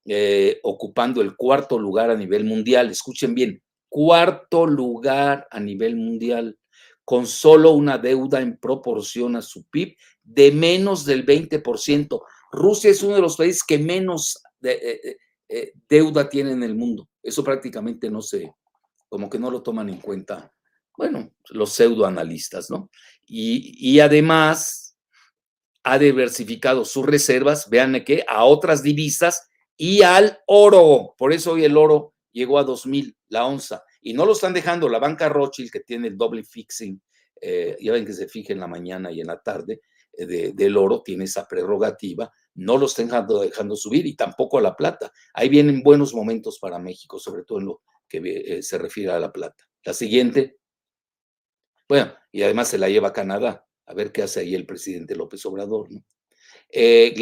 [0.06, 2.90] eh, ocupando el cuarto lugar a nivel mundial.
[2.92, 6.58] Escuchen bien, cuarto lugar a nivel mundial
[7.08, 9.96] con solo una deuda en proporción a su PIB
[10.26, 12.22] de menos del 20%.
[12.52, 16.76] Rusia es uno de los países que menos eh, eh, eh, deuda tiene en el
[16.76, 17.08] mundo.
[17.24, 18.52] Eso prácticamente no se,
[19.08, 20.52] como que no lo toman en cuenta,
[20.98, 22.90] bueno, los pseudoanalistas, ¿no?
[23.26, 24.98] Y, y además
[25.84, 29.48] ha diversificado sus reservas, vean que a otras divisas
[29.78, 31.16] y al oro.
[31.18, 34.88] Por eso hoy el oro llegó a 2.000 la onza y no lo están dejando.
[34.88, 37.02] La banca Rothschild, que tiene el doble fixing,
[37.42, 39.82] eh, ya ven que se fija en la mañana y en la tarde,
[40.18, 44.62] eh, del oro, tiene esa prerrogativa, no lo están dejando, dejando, subir y tampoco a
[44.62, 45.12] la plata.
[45.34, 49.20] Ahí vienen buenos momentos para México, sobre todo en lo que eh, se refiere a
[49.20, 49.68] la plata.
[49.84, 50.58] La siguiente,
[51.90, 55.18] bueno, y además se la lleva a Canadá, a ver qué hace ahí el presidente
[55.18, 55.92] López Obrador.
[55.92, 56.02] ¿no?
[56.72, 57.14] Eh,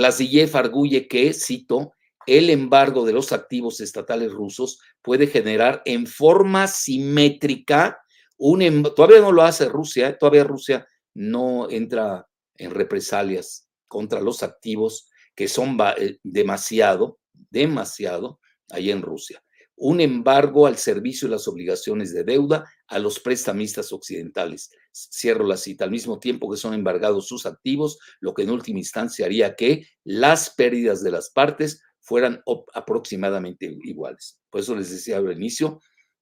[0.53, 1.94] arguye que, cito,
[2.27, 7.99] el embargo de los activos estatales rusos puede generar en forma simétrica
[8.37, 10.17] un, em, todavía no lo hace Rusia, ¿eh?
[10.19, 18.39] todavía Rusia no entra en represalias contra los activos que son eh, demasiado, demasiado
[18.71, 19.41] ahí en Rusia.
[19.77, 24.71] Un embargo al servicio de las obligaciones de deuda a los prestamistas occidentales.
[24.93, 25.83] Cierro la cita.
[25.83, 29.85] Al mismo tiempo que son embargados sus activos, lo que en última instancia haría que
[30.05, 32.41] las pérdidas de las partes fueran
[32.73, 34.39] aproximadamente iguales.
[34.49, 35.81] Por eso les decía al inicio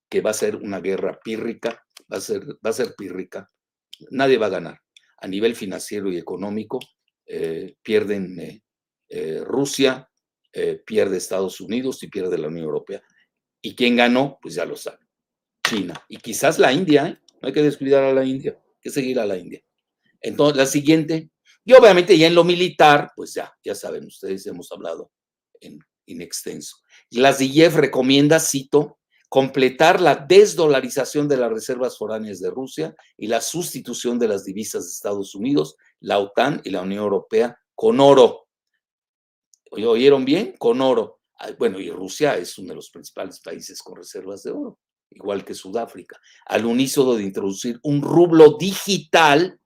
[0.09, 3.51] que va a ser una guerra pírrica, va a ser, va a ser pírrica.
[4.09, 4.79] Nadie va a ganar.
[5.17, 6.79] A nivel financiero y económico,
[7.25, 8.61] eh, pierden eh,
[9.09, 10.09] eh, Rusia,
[10.85, 13.01] pierde Estados Unidos y pierde la Unión Europea.
[13.59, 14.37] ¿Y quién ganó?
[14.39, 15.07] Pues ya lo saben.
[15.67, 15.99] China.
[16.07, 19.25] Y quizás la India, No hay que descuidar a la India, hay que seguir a
[19.25, 19.59] la India.
[20.21, 21.31] Entonces, la siguiente,
[21.65, 25.11] y obviamente ya en lo militar, pues ya, ya saben, ustedes hemos hablado
[25.63, 26.77] en, en extenso.
[27.11, 28.99] Recomienda, cito,
[29.29, 34.83] completar la desdolarización de las reservas foráneas de Rusia y la sustitución de las divisas
[34.83, 38.47] de Estados Unidos, la OTAN y la Unión Europea con oro.
[39.71, 40.55] ¿Oyeron bien?
[40.59, 41.21] Con oro.
[41.57, 45.55] Bueno, y Rusia es uno de los principales países con reservas de oro, igual que
[45.55, 49.59] Sudáfrica, al unísono de introducir un rublo digital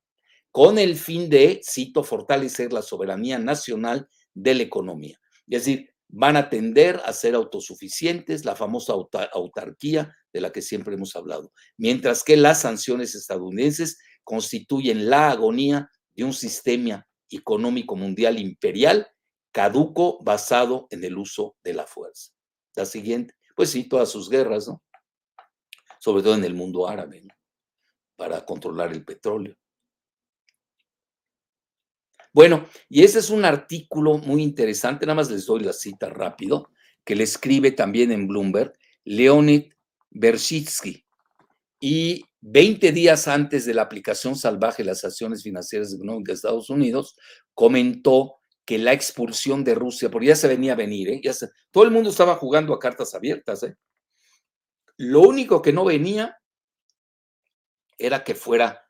[0.50, 5.20] con el fin de, cito, fortalecer la soberanía nacional de la economía.
[5.50, 8.94] Es decir, van a tender a ser autosuficientes, la famosa
[9.34, 15.90] autarquía de la que siempre hemos hablado, mientras que las sanciones estadounidenses constituyen la agonía
[16.14, 19.08] de un sistema económico mundial imperial
[19.52, 22.32] caduco basado en el uso de la fuerza.
[22.76, 24.84] La siguiente, pues sí, todas sus guerras, ¿no?
[26.00, 27.34] Sobre todo en el mundo árabe, ¿no?
[28.16, 29.56] Para controlar el petróleo.
[32.38, 36.70] Bueno, y ese es un artículo muy interesante, nada más les doy la cita rápido,
[37.04, 38.74] que le escribe también en Bloomberg
[39.06, 39.74] Leonid
[40.12, 41.04] Bershitsky.
[41.80, 46.70] Y 20 días antes de la aplicación salvaje de las acciones financieras económicas de Estados
[46.70, 47.18] Unidos,
[47.56, 48.36] comentó
[48.66, 51.22] que la expulsión de Rusia, porque ya se venía a venir, ¿eh?
[51.72, 53.64] todo el mundo estaba jugando a cartas abiertas.
[53.64, 53.76] ¿eh?
[54.98, 56.38] Lo único que no venía
[57.98, 58.88] era que fuera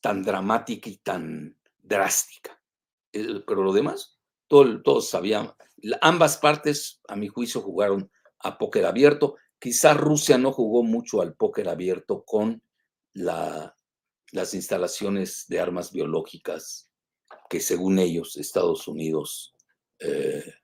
[0.00, 2.56] tan dramática y tan drástica.
[3.12, 5.52] Pero lo demás, todo, todos sabían,
[6.00, 9.36] ambas partes, a mi juicio, jugaron a póker abierto.
[9.58, 12.62] Quizás Rusia no jugó mucho al póker abierto con
[13.14, 13.74] la,
[14.32, 16.90] las instalaciones de armas biológicas
[17.48, 19.54] que según ellos Estados Unidos
[19.98, 20.54] eh,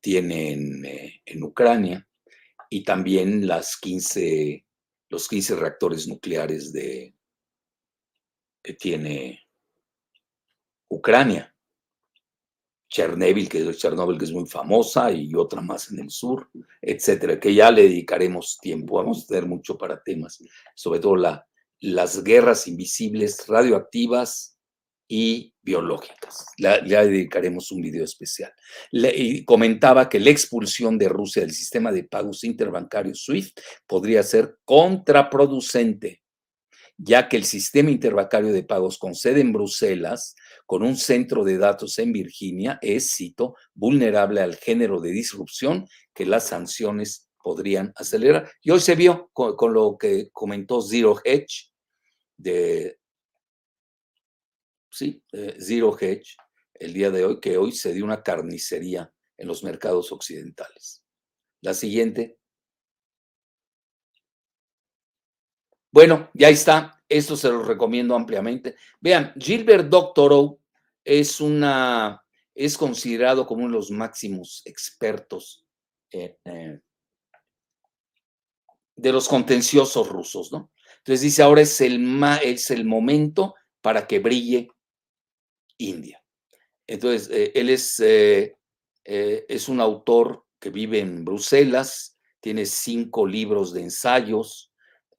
[0.00, 2.08] tiene eh, en, Ucrania
[2.70, 4.64] y también las 15,
[5.08, 7.14] los 15 reactores nucleares de,
[8.62, 9.46] que tiene
[10.88, 11.51] Ucrania.
[12.92, 17.40] Chernobyl, que es Chernobyl, que es muy famosa, y otra más en el sur, etcétera,
[17.40, 18.96] que ya le dedicaremos tiempo.
[18.96, 20.38] Vamos a tener mucho para temas,
[20.74, 21.46] sobre todo la,
[21.80, 24.58] las guerras invisibles radioactivas
[25.08, 26.46] y biológicas.
[26.58, 28.52] Ya, dedicaremos un video especial.
[28.90, 34.56] y comentaba que la expulsión de Rusia del sistema de pagos interbancarios SWIFT podría ser
[34.64, 36.22] contraproducente,
[36.98, 40.34] ya que el sistema interbancario de pagos con sede en Bruselas,
[40.72, 46.24] con un centro de datos en Virginia, es, cito, vulnerable al género de disrupción que
[46.24, 48.50] las sanciones podrían acelerar.
[48.62, 51.70] Y hoy se vio con, lo que comentó Zero Hedge
[52.38, 52.98] de
[54.90, 56.36] sí, eh, Zero Hedge,
[56.72, 61.04] el día de hoy, que hoy se dio una carnicería en los mercados occidentales.
[61.60, 62.38] La siguiente.
[65.90, 66.98] Bueno, ya está.
[67.06, 68.76] Esto se lo recomiendo ampliamente.
[69.02, 70.61] Vean, Gilbert Doctorow
[71.04, 72.22] es una,
[72.54, 75.66] es considerado como uno de los máximos expertos
[76.10, 76.36] eh,
[78.94, 80.70] de los contenciosos rusos, ¿no?
[80.98, 84.68] Entonces dice, ahora es el, es el momento para que brille
[85.78, 86.22] India.
[86.86, 88.54] Entonces, eh, él es, eh,
[89.04, 94.68] es un autor que vive en Bruselas, tiene cinco libros de ensayos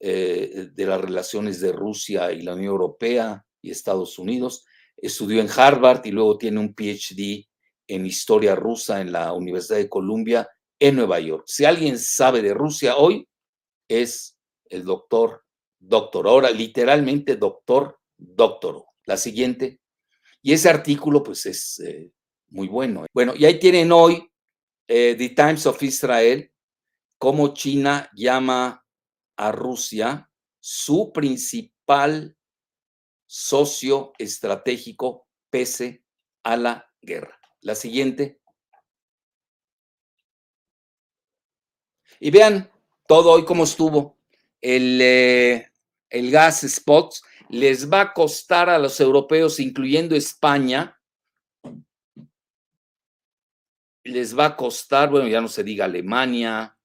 [0.00, 4.66] de las relaciones de Rusia y la Unión Europea y Estados Unidos.
[5.04, 7.46] Estudió en Harvard y luego tiene un PhD
[7.86, 10.48] en historia rusa en la Universidad de Columbia
[10.78, 11.44] en Nueva York.
[11.46, 13.28] Si alguien sabe de Rusia hoy,
[13.86, 15.44] es el doctor,
[15.78, 18.82] doctor, ahora literalmente doctor, doctor.
[19.04, 19.82] La siguiente.
[20.40, 22.10] Y ese artículo pues es eh,
[22.48, 23.04] muy bueno.
[23.12, 24.26] Bueno, y ahí tienen hoy
[24.88, 26.50] eh, The Times of Israel,
[27.18, 28.82] cómo China llama
[29.36, 30.30] a Rusia
[30.60, 32.34] su principal
[33.36, 36.04] socio estratégico pese
[36.44, 37.36] a la guerra.
[37.62, 38.40] La siguiente.
[42.20, 42.70] Y vean
[43.08, 44.20] todo hoy cómo estuvo.
[44.60, 45.68] El, eh,
[46.10, 47.16] el gas spot
[47.48, 50.96] les va a costar a los europeos, incluyendo España,
[54.04, 56.78] les va a costar, bueno, ya no se diga Alemania,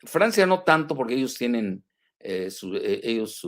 [0.00, 1.82] Francia no tanto porque ellos tienen,
[2.18, 3.46] eh, eh, ellos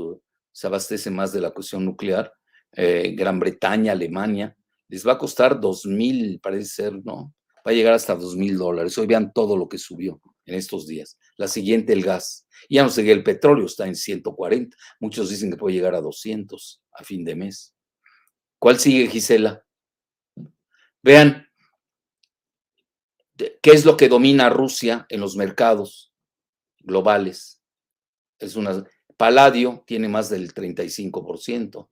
[0.52, 2.32] se abastecen más de la cuestión nuclear,
[2.74, 4.56] Gran Bretaña, Alemania,
[4.88, 7.34] les va a costar dos mil, parece ser, ¿no?
[7.66, 8.96] Va a llegar hasta dos mil dólares.
[8.98, 11.18] Hoy vean todo lo que subió en estos días.
[11.36, 12.46] La siguiente, el gas.
[12.68, 14.76] Ya no sé, el petróleo está en 140.
[15.00, 17.74] Muchos dicen que puede llegar a 200 a fin de mes.
[18.58, 19.64] ¿Cuál sigue, Gisela?
[21.02, 21.48] Vean,
[23.36, 26.12] ¿qué es lo que domina Rusia en los mercados
[26.80, 27.62] globales?
[28.38, 28.84] Es una,
[29.22, 31.88] Paladio tiene más del 35%,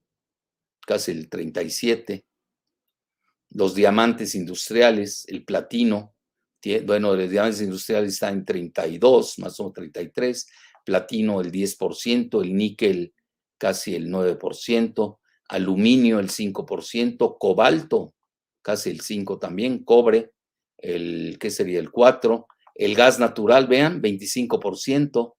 [0.85, 2.25] casi el 37%.
[3.51, 6.13] Los diamantes industriales, el platino,
[6.85, 10.47] bueno, los diamantes industriales están en 32, más o menos 33,
[10.83, 13.13] platino el 10%, el níquel
[13.57, 15.17] casi el 9%,
[15.47, 18.13] aluminio el 5%, cobalto
[18.61, 20.33] casi el 5% también, cobre,
[20.77, 21.79] el, ¿qué sería?
[21.79, 25.35] El 4%, el gas natural, vean, 25%,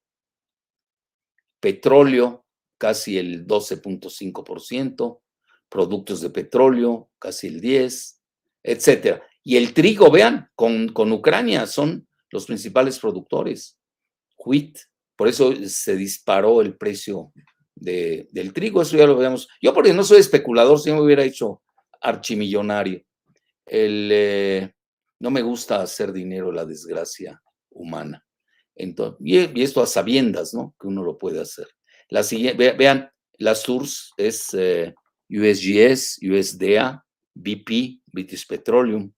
[1.62, 2.44] petróleo
[2.76, 5.20] casi el 12.5%,
[5.68, 8.18] productos de petróleo casi el 10%,
[8.64, 9.22] etcétera.
[9.44, 13.78] Y el trigo, vean, con, con Ucrania son los principales productores.
[14.36, 14.76] Wheat,
[15.16, 17.32] por eso se disparó el precio
[17.74, 19.48] de, del trigo, eso ya lo veamos.
[19.60, 21.62] Yo porque no soy especulador, si no me hubiera hecho
[22.00, 23.02] archimillonario.
[23.64, 24.72] El, eh,
[25.20, 27.40] no me gusta hacer dinero la desgracia
[27.70, 28.24] humana.
[28.74, 30.74] Entonces, y, esto a sabiendas, ¿no?
[30.80, 31.68] Que uno lo puede hacer.
[32.08, 34.94] La siguiente, vean, la SURS es eh,
[35.28, 37.04] USGS, USDA,
[37.34, 39.12] BP, British Petroleum,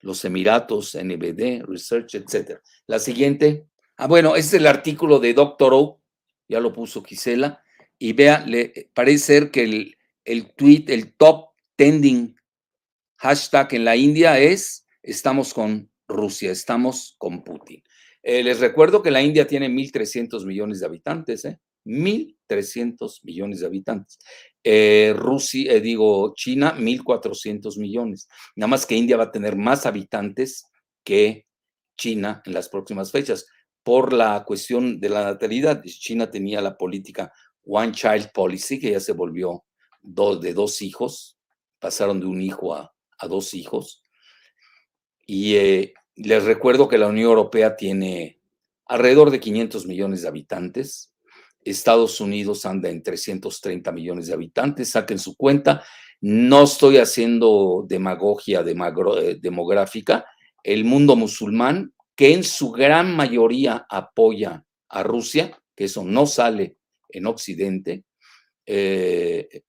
[0.00, 2.58] los Emiratos, NBD, Research, etc.
[2.86, 3.66] La siguiente.
[3.96, 6.00] Ah, bueno, este es el artículo de Doctor O,
[6.48, 7.62] ya lo puso Gisela,
[7.98, 12.34] y vea, le parece ser que el, el tweet, el top trending
[13.16, 17.82] hashtag en la India es estamos con Rusia, estamos con Putin.
[18.22, 21.58] Eh, les recuerdo que la India tiene 1.300 millones de habitantes, ¿eh?
[21.84, 24.18] 1.300 millones de habitantes.
[24.62, 28.28] Eh, Rusia, eh, digo, China, 1.400 millones.
[28.56, 30.66] Nada más que India va a tener más habitantes
[31.02, 31.46] que
[31.96, 33.46] China en las próximas fechas.
[33.82, 37.32] Por la cuestión de la natalidad, China tenía la política
[37.64, 39.64] One Child Policy, que ya se volvió
[40.02, 41.38] dos, de dos hijos,
[41.78, 42.92] pasaron de un hijo a,
[43.28, 44.04] dos hijos.
[45.26, 45.54] Y
[46.24, 48.40] les recuerdo que la Unión Europea tiene
[48.86, 51.10] alrededor de 500 millones de habitantes
[51.64, 55.84] Estados Unidos anda en 330 millones de habitantes, saquen su cuenta.
[56.20, 60.26] No estoy haciendo demagogia eh, demográfica.
[60.62, 66.76] El mundo musulmán, que en su gran mayoría apoya a Rusia, que eso no sale
[67.08, 68.04] en Occidente,
[68.66, 69.62] eh,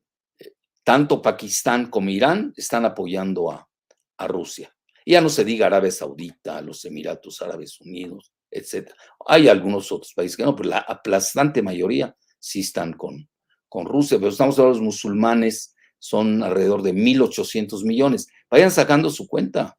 [0.83, 4.73] tanto Pakistán como Irán están apoyando a Rusia.
[5.05, 8.95] Ya no se diga Arabia Saudita, los Emiratos Árabes Unidos, etcétera.
[9.25, 13.29] Hay algunos otros países que no, pero la aplastante mayoría sí están con,
[13.69, 18.27] con Rusia, pero estamos hablando de los musulmanes, son alrededor de 1.800 millones.
[18.49, 19.77] Vayan sacando su cuenta.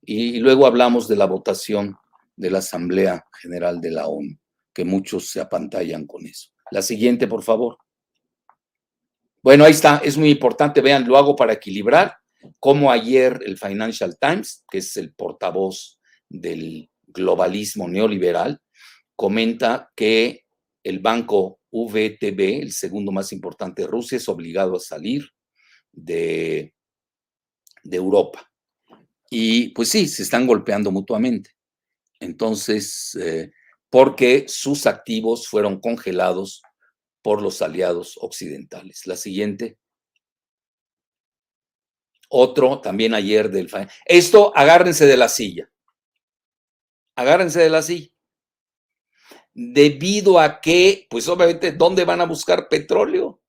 [0.00, 1.96] Y, luego hablamos de la votación
[2.34, 4.36] de la Asamblea General de la ONU,
[4.74, 6.48] que muchos se apantallan con eso.
[6.72, 7.78] La siguiente, por favor.
[9.42, 12.16] Bueno, ahí está, es muy importante, vean, lo hago para equilibrar,
[12.58, 18.60] como ayer el Financial Times, que es el portavoz del globalismo neoliberal,
[19.16, 20.44] comenta que
[20.82, 25.28] el banco VTB, el segundo más importante de Rusia, es obligado a salir
[25.92, 26.74] de,
[27.84, 28.50] Europa.
[29.30, 31.50] Y pues sí, se están golpeando mutuamente.
[32.20, 33.50] Entonces, eh,
[33.90, 36.62] porque sus activos fueron congelados
[37.22, 39.06] por los aliados occidentales.
[39.06, 39.78] La siguiente.
[42.34, 43.70] Otro también ayer del...
[44.06, 45.72] Esto, agárrense de la silla
[47.14, 48.08] agárrense de la silla.
[49.54, 53.40] Debido a que, pues obviamente, ¿dónde van a buscar petróleo?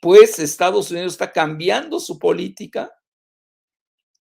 [0.00, 2.92] Pues Estados Unidos está cambiando su política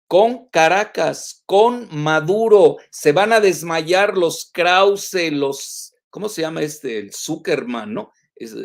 [0.08, 2.78] con Caracas, con Maduro.
[2.92, 6.98] Se van a desmayar los Krause, los ¿cómo se llama este?
[7.00, 8.12] El Zuckerman, ¿no?
[8.36, 8.56] Es,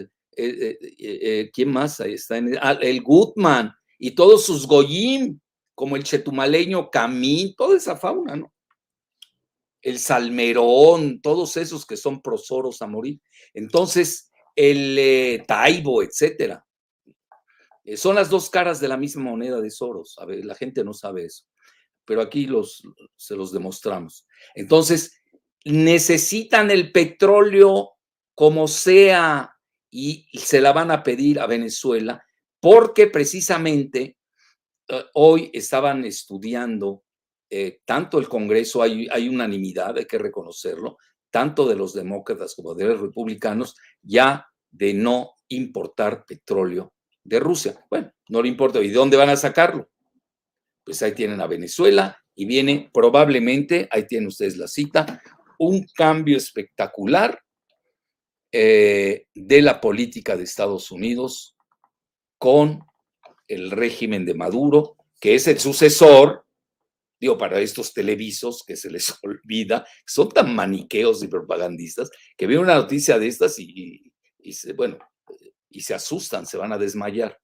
[1.52, 2.38] ¿Quién más ahí está?
[2.60, 5.40] Ah, el Goodman y todos sus Goyim,
[5.74, 8.52] como el chetumaleño Camín, toda esa fauna, ¿no?
[9.82, 13.20] El Salmerón, todos esos que son prosoros a morir.
[13.54, 16.64] Entonces, el Taibo, etcétera.
[17.84, 20.16] Eh, son las dos caras de la misma moneda de Soros.
[20.18, 21.44] A ver, la gente no sabe eso,
[22.04, 22.82] pero aquí los,
[23.16, 24.26] se los demostramos.
[24.54, 25.22] Entonces,
[25.64, 27.92] necesitan el petróleo
[28.34, 29.54] como sea
[29.90, 32.22] y se la van a pedir a Venezuela
[32.60, 34.18] porque precisamente
[34.88, 37.04] eh, hoy estaban estudiando
[37.50, 40.98] eh, tanto el Congreso, hay, unanimidad, hay que reconocerlo,
[41.30, 46.92] tanto de los demócratas como de los republicanos, ya de no importar petróleo
[47.24, 47.84] de Rusia.
[47.90, 48.80] Bueno, no le importa.
[48.82, 49.88] ¿Y de dónde van a sacarlo?
[50.84, 55.22] Pues ahí tienen a Venezuela y viene probablemente, ahí tienen ustedes la cita,
[55.58, 57.40] un cambio espectacular
[58.52, 61.57] eh, de la política de Estados Unidos
[62.38, 62.84] con
[63.48, 66.44] el régimen de Maduro, que es el sucesor,
[67.20, 72.58] digo, para estos televisos que se les olvida, son tan maniqueos y propagandistas, que ven
[72.58, 74.12] una noticia de estas y,
[74.52, 74.98] se, bueno,
[75.68, 77.38] y se asustan, se van a desmayar.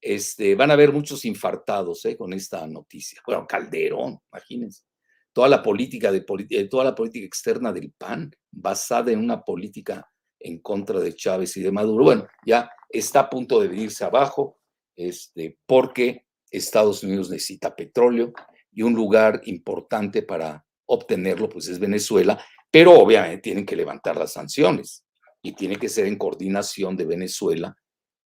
[0.00, 2.16] Este, van a haber muchos infartados ¿eh?
[2.16, 3.20] con esta noticia.
[3.26, 4.84] Bueno, Calderón, imagínense.
[5.32, 10.10] Toda la política de eh, toda la política externa del PAN basada en una política
[10.40, 12.04] en contra de Chávez y de Maduro.
[12.04, 14.58] Bueno, ya está a punto de venirse abajo,
[14.96, 18.32] este, porque Estados Unidos necesita petróleo
[18.72, 24.32] y un lugar importante para obtenerlo, pues es Venezuela, pero obviamente tienen que levantar las
[24.32, 25.04] sanciones
[25.42, 27.76] y tiene que ser en coordinación de Venezuela,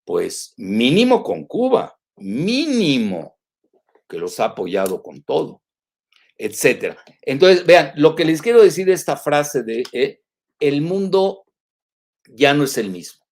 [0.05, 3.37] pues mínimo con Cuba, mínimo,
[4.07, 5.61] que los ha apoyado con todo,
[6.37, 6.97] etcétera.
[7.21, 10.21] Entonces, vean, lo que les quiero decir de esta frase de eh,
[10.59, 11.45] el mundo
[12.27, 13.22] ya no es el mismo.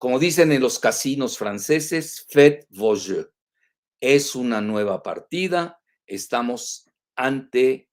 [0.00, 3.28] Como dicen en los casinos franceses, fait vos jeux.
[4.00, 7.90] Es una nueva partida, estamos ante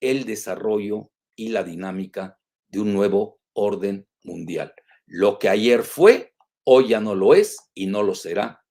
[0.00, 4.72] el desarrollo y la dinámica de un nuevo orden mundial.
[5.04, 6.34] Lo que ayer fue,
[6.64, 8.64] hoy ya no lo es y no lo será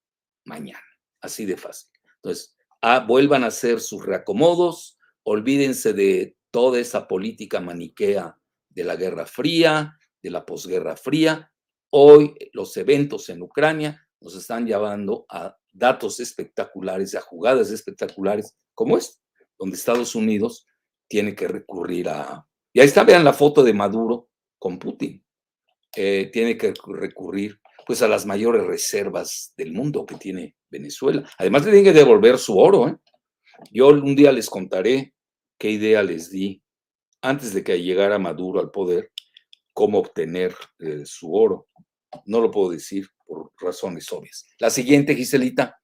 [0.43, 0.81] mañana.
[1.21, 1.91] Así de fácil.
[2.23, 8.35] Entonces, ah, vuelvan a hacer sus reacomodos, olvídense de toda esa política maniquea
[8.69, 11.52] de la Guerra Fría, de la posguerra fría.
[11.95, 18.97] Hoy los eventos en Ucrania nos están llevando a datos espectaculares, a jugadas espectaculares como
[18.97, 19.21] es
[19.59, 20.65] donde Estados Unidos
[21.07, 22.47] tiene que recurrir a...
[22.73, 25.23] Y ahí está, vean la foto de Maduro con Putin.
[25.95, 31.29] Eh, tiene que recurrir pues a las mayores reservas del mundo que tiene Venezuela.
[31.37, 32.87] Además, le tiene que devolver su oro.
[32.87, 32.97] ¿eh?
[33.69, 35.13] Yo un día les contaré
[35.59, 36.63] qué idea les di
[37.21, 39.12] antes de que llegara Maduro al poder,
[39.73, 41.67] cómo obtener eh, su oro.
[42.25, 44.45] No lo puedo decir por razones obvias.
[44.59, 45.79] La siguiente, Giselita.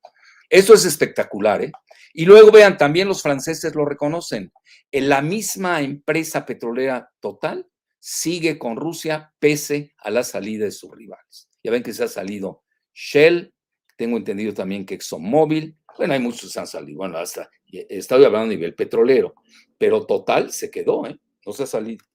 [0.49, 1.71] Esto es espectacular, ¿eh?
[2.13, 4.51] Y luego vean, también los franceses lo reconocen.
[4.91, 7.67] En la misma empresa petrolera total
[7.99, 11.49] sigue con Rusia pese a la salida de sus rivales.
[11.63, 12.63] Ya ven que se ha salido
[12.93, 13.53] Shell,
[13.95, 18.45] tengo entendido también que ExxonMobil, bueno, hay muchos que han salido, bueno, hasta, estoy hablando
[18.45, 19.35] a nivel petrolero,
[19.77, 21.19] pero total se quedó, ¿eh?
[21.45, 22.05] no se ha salido.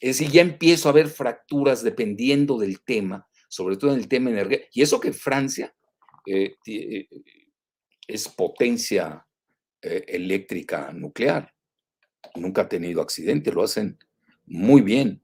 [0.00, 4.30] Es decir, ya empiezo a ver fracturas dependiendo del tema, sobre todo en el tema
[4.30, 4.68] energético.
[4.74, 5.74] Y eso que Francia
[6.26, 7.08] eh, eh,
[8.06, 9.26] es potencia
[9.80, 11.52] eh, eléctrica nuclear,
[12.34, 13.98] nunca ha tenido accidente, lo hacen
[14.44, 15.22] muy bien,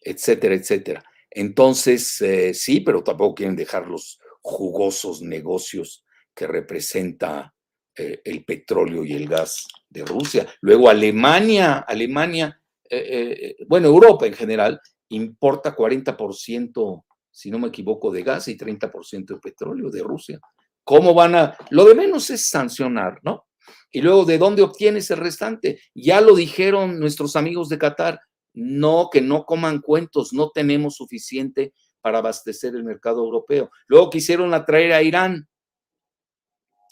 [0.00, 1.04] etcétera, etcétera.
[1.30, 6.04] Entonces, sí, pero tampoco quieren dejar los jugosos negocios
[6.34, 7.54] que representa
[7.94, 10.46] el petróleo y el gas de Rusia.
[10.60, 12.61] Luego Alemania, Alemania,
[12.98, 19.34] eh, bueno, Europa en general, importa 40%, si no me equivoco, de gas y 30%
[19.34, 20.40] de petróleo de Rusia.
[20.84, 21.56] ¿Cómo van a...?
[21.70, 23.46] Lo de menos es sancionar, ¿no?
[23.90, 25.80] Y luego, ¿de dónde obtienes el restante?
[25.94, 28.20] Ya lo dijeron nuestros amigos de Qatar,
[28.54, 33.70] no, que no coman cuentos, no tenemos suficiente para abastecer el mercado europeo.
[33.86, 35.48] Luego quisieron atraer a Irán,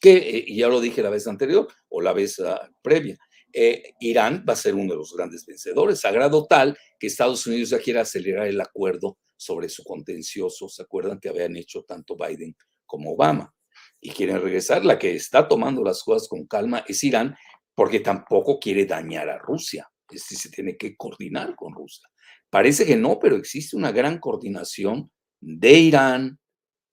[0.00, 3.18] que, eh, y ya lo dije la vez anterior o la vez ah, previa,
[3.52, 7.70] eh, Irán va a ser uno de los grandes vencedores, a tal que Estados Unidos
[7.70, 10.68] ya quiere acelerar el acuerdo sobre su contencioso.
[10.68, 12.54] ¿Se acuerdan que habían hecho tanto Biden
[12.86, 13.52] como Obama?
[14.00, 14.84] y quieren regresar.
[14.84, 17.36] La que está tomando las cosas con calma es Irán,
[17.74, 19.88] porque tampoco quiere dañar a Rusia.
[20.08, 22.08] Es se tiene que coordinar con Rusia.
[22.48, 26.38] Parece que no, pero existe una gran coordinación de Irán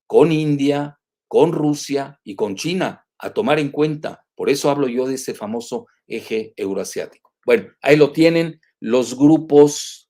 [0.06, 4.24] con India, con Rusia y con China a tomar en cuenta.
[4.36, 7.34] Por eso hablo yo de ese famoso eje euroasiático.
[7.46, 10.08] Bueno, ahí lo tienen los grupos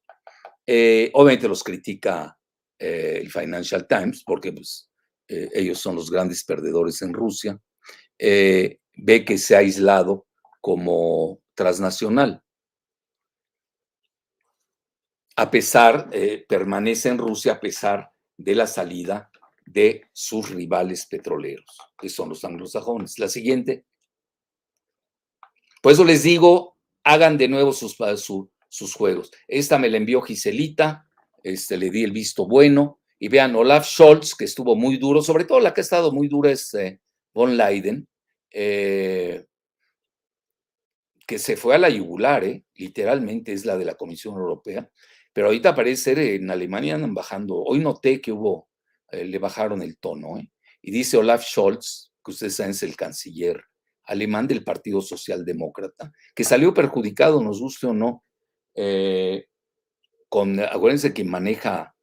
[0.70, 2.38] Eh, obviamente los critica
[2.78, 4.92] eh, el Financial Times porque pues,
[5.30, 7.58] eh, ellos son los grandes perdedores en Rusia.
[8.20, 10.28] ve que se ha aislado
[10.60, 12.44] como transnacional.
[15.38, 16.10] A pesar,
[16.50, 19.30] permanece en Rusia a pesar de la salida
[19.66, 23.20] de sus rivales petroleros, que son los anglosajones.
[23.20, 23.86] La siguiente.
[25.88, 26.76] Por eso les digo,
[27.06, 27.96] hagan de nuevo sus,
[28.94, 29.32] juegos.
[29.48, 31.10] Esta me la envió Giselita,
[31.42, 33.00] este, le di el visto bueno.
[33.18, 36.28] Y vean, Olaf Scholz, que estuvo muy duro, sobre todo la que ha estado muy
[36.28, 37.00] dura es eh,
[37.34, 38.06] von Leiden,
[38.52, 39.46] eh,
[41.26, 44.92] que se fue a la yugular, eh, literalmente es la de la Comisión Europea,
[45.32, 47.64] pero ahorita parece en Alemania andan bajando.
[47.64, 48.68] Hoy noté que hubo,
[49.10, 50.38] le bajaron el tono,
[50.82, 53.64] y dice Olaf Scholz, que ustedes saben es el canciller
[54.08, 58.24] alemán del Partido Socialdemócrata, que salió perjudicado, nos guste o no,
[58.74, 59.48] eh,
[60.30, 61.96] con, acuérdense que maneja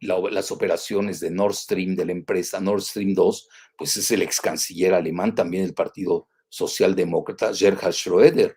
[0.00, 4.40] las operaciones de Nord Stream, de la empresa Nord Stream 2, pues es el ex
[4.40, 8.56] canciller alemán también del Partido Socialdemócrata, Gerhard Schröder,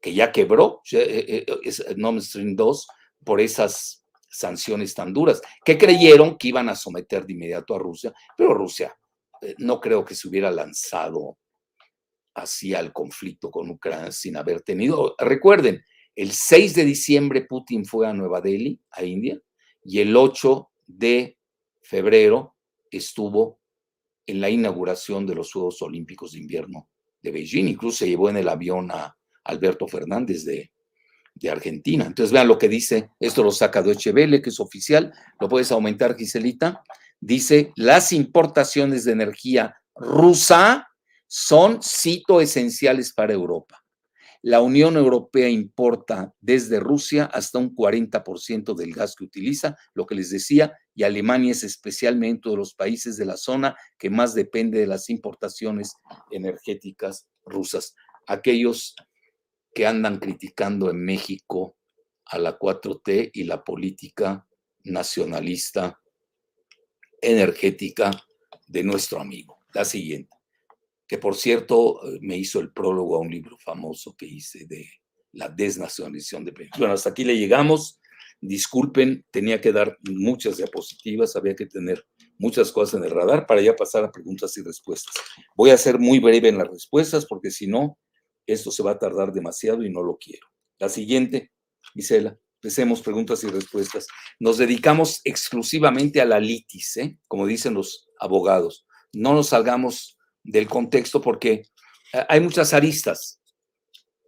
[0.00, 2.86] que ya quebró eh, eh, Nord Stream 2
[3.24, 8.12] por esas sanciones tan duras, que creyeron que iban a someter de inmediato a Rusia,
[8.36, 8.94] pero Rusia
[9.58, 11.38] no creo que se hubiera lanzado
[12.34, 15.14] hacia el conflicto con Ucrania sin haber tenido.
[15.18, 15.82] Recuerden,
[16.14, 19.40] el 6 de diciembre Putin fue a Nueva Delhi, a India,
[19.82, 21.38] y el 8 de
[21.82, 22.56] febrero
[22.90, 23.60] estuvo
[24.26, 26.88] en la inauguración de los Juegos Olímpicos de Invierno
[27.22, 27.68] de Beijing.
[27.68, 30.72] Incluso se llevó en el avión a Alberto Fernández de,
[31.34, 32.06] de Argentina.
[32.06, 35.70] Entonces vean lo que dice, esto lo saca Deutsche Welle, que es oficial, lo puedes
[35.70, 36.82] aumentar, Giselita.
[37.20, 40.88] Dice, las importaciones de energía rusa
[41.26, 43.82] son, cito, esenciales para Europa.
[44.42, 50.14] La Unión Europea importa desde Rusia hasta un 40% del gas que utiliza, lo que
[50.14, 54.34] les decía, y Alemania es especialmente uno de los países de la zona que más
[54.34, 55.94] depende de las importaciones
[56.30, 57.94] energéticas rusas.
[58.28, 58.94] Aquellos
[59.74, 61.76] que andan criticando en México
[62.26, 64.46] a la 4T y la política
[64.84, 66.00] nacionalista
[67.26, 68.10] energética
[68.66, 69.58] de nuestro amigo.
[69.74, 70.36] La siguiente
[71.06, 74.88] que por cierto eh, me hizo el prólogo a un libro famoso que hice de
[75.32, 76.78] la desnacionalización de Pemex.
[76.78, 78.00] Bueno, hasta aquí le llegamos.
[78.40, 82.06] Disculpen, tenía que dar muchas diapositivas, había que tener
[82.38, 85.14] muchas cosas en el radar para ya pasar a preguntas y respuestas.
[85.56, 87.98] Voy a ser muy breve en las respuestas porque si no,
[88.46, 90.46] esto se va a tardar demasiado y no lo quiero.
[90.78, 91.50] La siguiente,
[91.94, 94.08] Gisela, empecemos preguntas y respuestas.
[94.40, 97.16] Nos dedicamos exclusivamente a la litis, ¿eh?
[97.28, 98.84] como dicen los abogados.
[99.12, 101.68] No nos salgamos del contexto porque
[102.12, 103.40] eh, hay muchas aristas,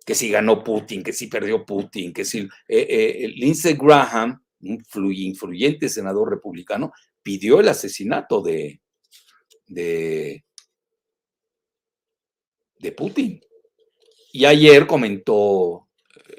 [0.06, 4.84] que si ganó Putin, que si perdió Putin, que si eh, eh, Lindsey Graham, un
[5.12, 8.80] influyente senador republicano, pidió el asesinato de,
[9.66, 10.42] de
[12.96, 13.40] Putin.
[14.32, 15.87] Y ayer comentó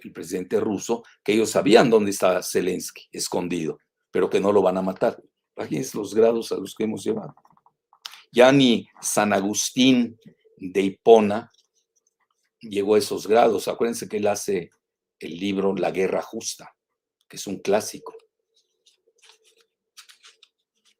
[0.03, 3.79] el presidente ruso que ellos sabían dónde está Zelensky escondido,
[4.11, 5.21] pero que no lo van a matar.
[5.55, 7.35] Imagínense los grados a los que hemos llevado.
[8.31, 10.17] Ya ni San Agustín
[10.57, 11.51] de Hipona
[12.61, 13.67] llegó a esos grados.
[13.67, 14.71] Acuérdense que él hace
[15.19, 16.75] el libro La Guerra Justa,
[17.27, 18.15] que es un clásico.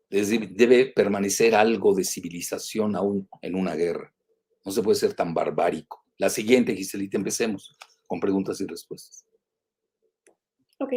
[0.10, 4.14] Debe permanecer algo de civilización aún en una guerra.
[4.66, 6.04] No se puede ser tan barbárico.
[6.18, 7.78] La siguiente, Giselita, empecemos
[8.10, 9.24] con preguntas y respuestas.
[10.80, 10.94] Ok.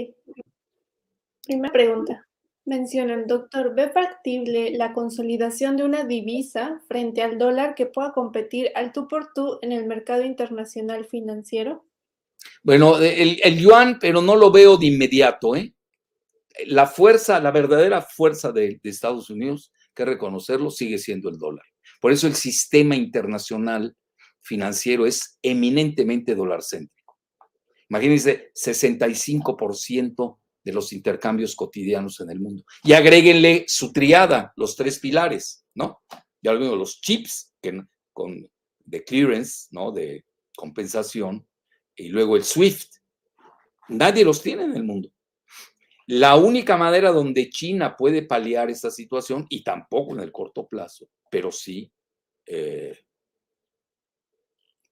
[1.44, 2.26] Primera pregunta.
[2.64, 8.70] Mencionan, doctor, ¿ve factible la consolidación de una divisa frente al dólar que pueda competir
[8.74, 11.84] al tú por tú en el mercado internacional financiero?
[12.62, 15.74] Bueno, el, yuan, pero no lo veo de inmediato, ¿eh?
[16.66, 21.66] La fuerza, la verdadera fuerza de, de Estados Unidos, que reconocerlo, sigue siendo el dólar.
[22.00, 23.94] Por eso el sistema internacional
[24.40, 27.01] financiero es eminentemente dólar céntrico.
[27.92, 32.64] Imagínense, 65% de los intercambios cotidianos en el mundo.
[32.82, 36.00] Y agréguenle su triada, los tres pilares, ¿no?
[36.40, 37.52] Ya lo los chips
[38.14, 38.50] con,
[38.86, 39.92] de clearance, ¿no?
[39.92, 40.24] De
[40.56, 41.46] compensación,
[41.94, 42.94] y luego el SWIFT.
[43.90, 45.12] Nadie los tiene en el mundo.
[46.06, 51.10] La única manera donde China puede paliar esta situación, y tampoco en el corto plazo,
[51.30, 51.92] pero sí,
[52.46, 52.98] eh,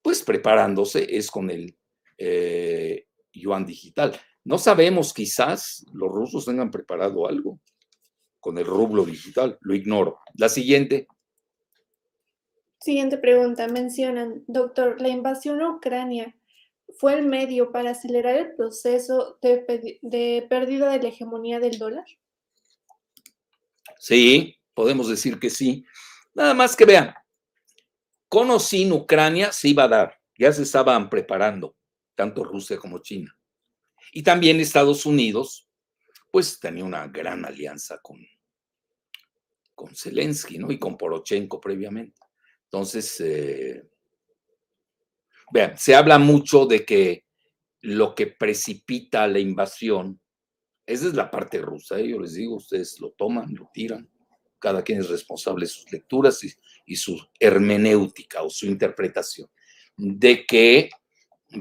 [0.02, 1.79] pues preparándose, es con el
[2.20, 4.14] eh, yuan digital.
[4.44, 7.58] No sabemos, quizás los rusos tengan preparado algo
[8.40, 10.20] con el rublo digital, lo ignoro.
[10.34, 11.06] La siguiente.
[12.80, 13.68] Siguiente pregunta.
[13.68, 16.34] Mencionan, doctor, la invasión a Ucrania
[16.98, 22.04] fue el medio para acelerar el proceso de, de pérdida de la hegemonía del dólar?
[23.98, 25.84] Sí, podemos decir que sí.
[26.34, 27.14] Nada más que vean,
[28.28, 31.76] con o sin Ucrania se iba a dar, ya se estaban preparando,
[32.20, 33.34] tanto Rusia como China.
[34.12, 35.68] Y también Estados Unidos,
[36.30, 38.18] pues tenía una gran alianza con,
[39.74, 40.70] con Zelensky, ¿no?
[40.70, 42.20] Y con Porochenko previamente.
[42.64, 43.88] Entonces, eh,
[45.52, 47.24] vean, se habla mucho de que
[47.80, 50.20] lo que precipita la invasión
[50.90, 52.08] esa es la parte rusa, ¿eh?
[52.08, 54.10] yo les digo, ustedes lo toman, lo tiran,
[54.58, 59.48] cada quien es responsable de sus lecturas y, su hermenéutica o su interpretación,
[59.96, 60.90] de que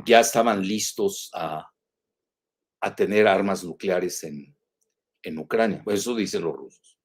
[0.05, 1.67] ya estaban listos a,
[2.95, 4.55] tener armas nucleares en,
[5.21, 5.81] en Ucrania.
[5.83, 6.97] Pues eso dicen los rusos.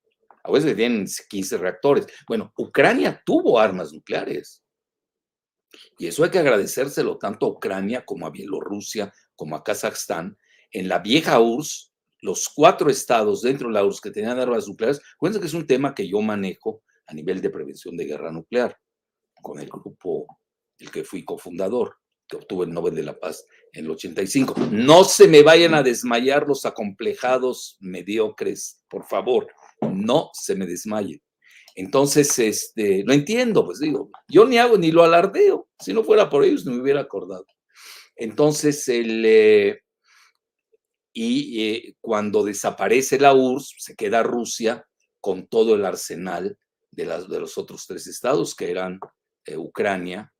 [0.44, 2.06] A veces tienen 15 reactores.
[2.28, 4.62] Bueno, Ucrania tuvo armas nucleares.
[5.98, 10.38] Y eso hay que agradecérselo tanto a Ucrania como a Bielorrusia, como a Kazajstán.
[10.70, 14.98] En la vieja URSS los cuatro estados dentro de la URSS que tenían armas nucleares,
[15.18, 18.78] cuéntense que es un tema que yo manejo a nivel de prevención de guerra nuclear,
[19.42, 20.26] con el grupo
[20.78, 21.98] del que fui cofundador,
[22.34, 24.54] obtuvo el Nobel de la Paz en el 85.
[24.70, 29.48] No se me vayan a desmayar los acomplejados mediocres, por favor,
[29.80, 31.20] no se me desmayen.
[31.74, 36.30] Entonces, este, lo entiendo, pues digo, yo ni hago ni lo alardeo, si no fuera
[36.30, 37.46] por ellos no me hubiera acordado.
[38.14, 39.80] Entonces, el, eh,
[41.12, 44.86] y eh, cuando desaparece la URSS, se queda Rusia
[45.20, 46.58] con todo el arsenal
[46.92, 49.00] de, las, de los otros tres estados, que eran
[49.46, 50.32] eh, Ucrania,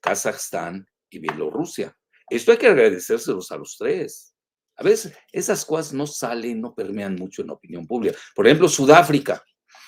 [0.00, 1.96] Kazajstán y Bielorrusia.
[2.28, 4.34] Esto hay que agradecérselos a los tres.
[4.76, 8.16] A veces esas cosas no salen, no permean mucho en la opinión pública.
[8.34, 9.44] Por ejemplo, Sudáfrica.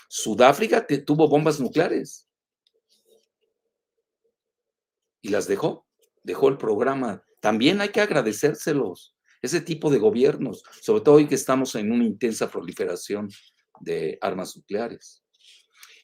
[0.08, 2.28] Sudáfrica tuvo bombas nucleares
[5.22, 5.86] y las dejó,
[6.22, 7.24] dejó el programa.
[7.40, 12.04] También hay que agradecérselos ese tipo de gobiernos, sobre todo hoy que estamos en una
[12.04, 13.30] intensa proliferación
[13.80, 15.24] de armas nucleares.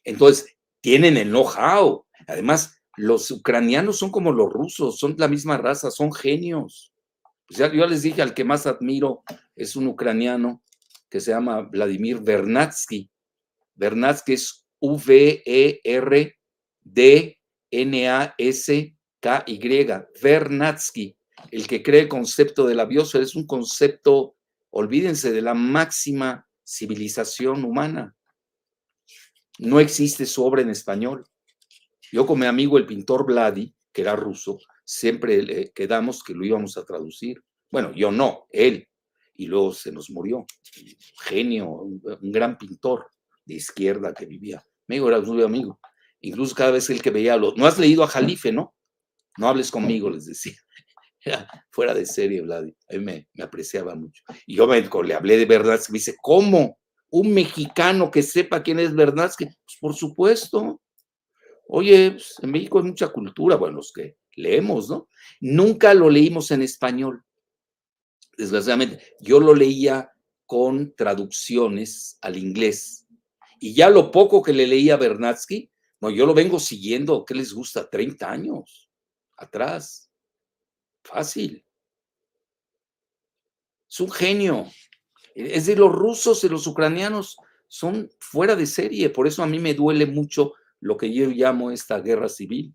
[0.02, 2.06] Entonces, tienen el know-how.
[2.26, 6.92] Además, los ucranianos son como los rusos, son la misma raza, son genios.
[7.48, 9.22] ya, yo les dije, al que más admiro
[9.56, 10.62] es un ucraniano
[11.08, 13.10] que se llama Vladimir Vernadsky.
[13.74, 16.36] Vernadsky es V-E-R-D-N-A-S-K-Y.
[20.22, 21.18] Vernadsky
[21.50, 24.36] el que cree el concepto de la biosfera es un concepto,
[24.70, 28.14] olvídense, de la máxima civilización humana.
[29.58, 31.24] No existe su obra en español.
[32.12, 36.44] Yo con mi amigo el pintor Vladi, que era ruso, siempre le quedamos que lo
[36.44, 37.42] íbamos a traducir.
[37.70, 38.88] Bueno, yo no, él.
[39.34, 40.46] Y luego se nos murió.
[41.22, 42.02] Genio, un,
[42.32, 43.08] gran pintor
[43.44, 44.62] de izquierda que vivía.
[44.88, 45.78] Amigo era un amigo.
[46.20, 48.74] Incluso cada vez el que veía, lo, no has leído a Jalife, ¿no?
[49.36, 50.56] No hables conmigo, les decía.
[51.70, 52.74] fuera de serie, Vladi.
[52.90, 54.22] A mí me, apreciaba mucho.
[54.46, 56.78] Y yo me, le hablé de Vernadsky, me dice, ¿cómo?
[57.10, 59.44] ¿Un mexicano que sepa quién es Vernadsky?
[59.44, 60.80] Pues por supuesto.
[61.68, 65.08] Oye, pues, en México hay mucha cultura, bueno, los que leemos, ¿no?
[65.40, 67.22] Nunca lo leímos en español.
[68.36, 70.10] Desgraciadamente, yo lo leía
[70.46, 73.06] con traducciones al inglés.
[73.60, 77.34] Y ya lo poco que le leía a Bernatsky, no, yo lo vengo siguiendo, ¿qué
[77.34, 77.90] les gusta?
[77.90, 78.88] 30 años
[79.36, 80.10] atrás.
[81.02, 81.64] Fácil.
[83.90, 84.66] Es un genio.
[85.34, 87.36] Es de los rusos y los ucranianos.
[87.66, 89.10] Son fuera de serie.
[89.10, 92.74] Por eso a mí me duele mucho lo que yo llamo esta guerra civil.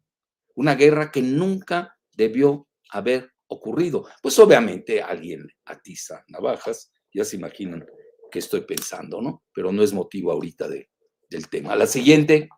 [0.56, 4.08] Una guerra que nunca debió haber ocurrido.
[4.22, 6.92] Pues obviamente alguien atiza navajas.
[7.14, 7.86] Ya se imaginan
[8.32, 9.44] qué estoy pensando, ¿no?
[9.54, 10.90] Pero no es motivo ahorita de,
[11.30, 11.76] del tema.
[11.76, 12.50] La siguiente.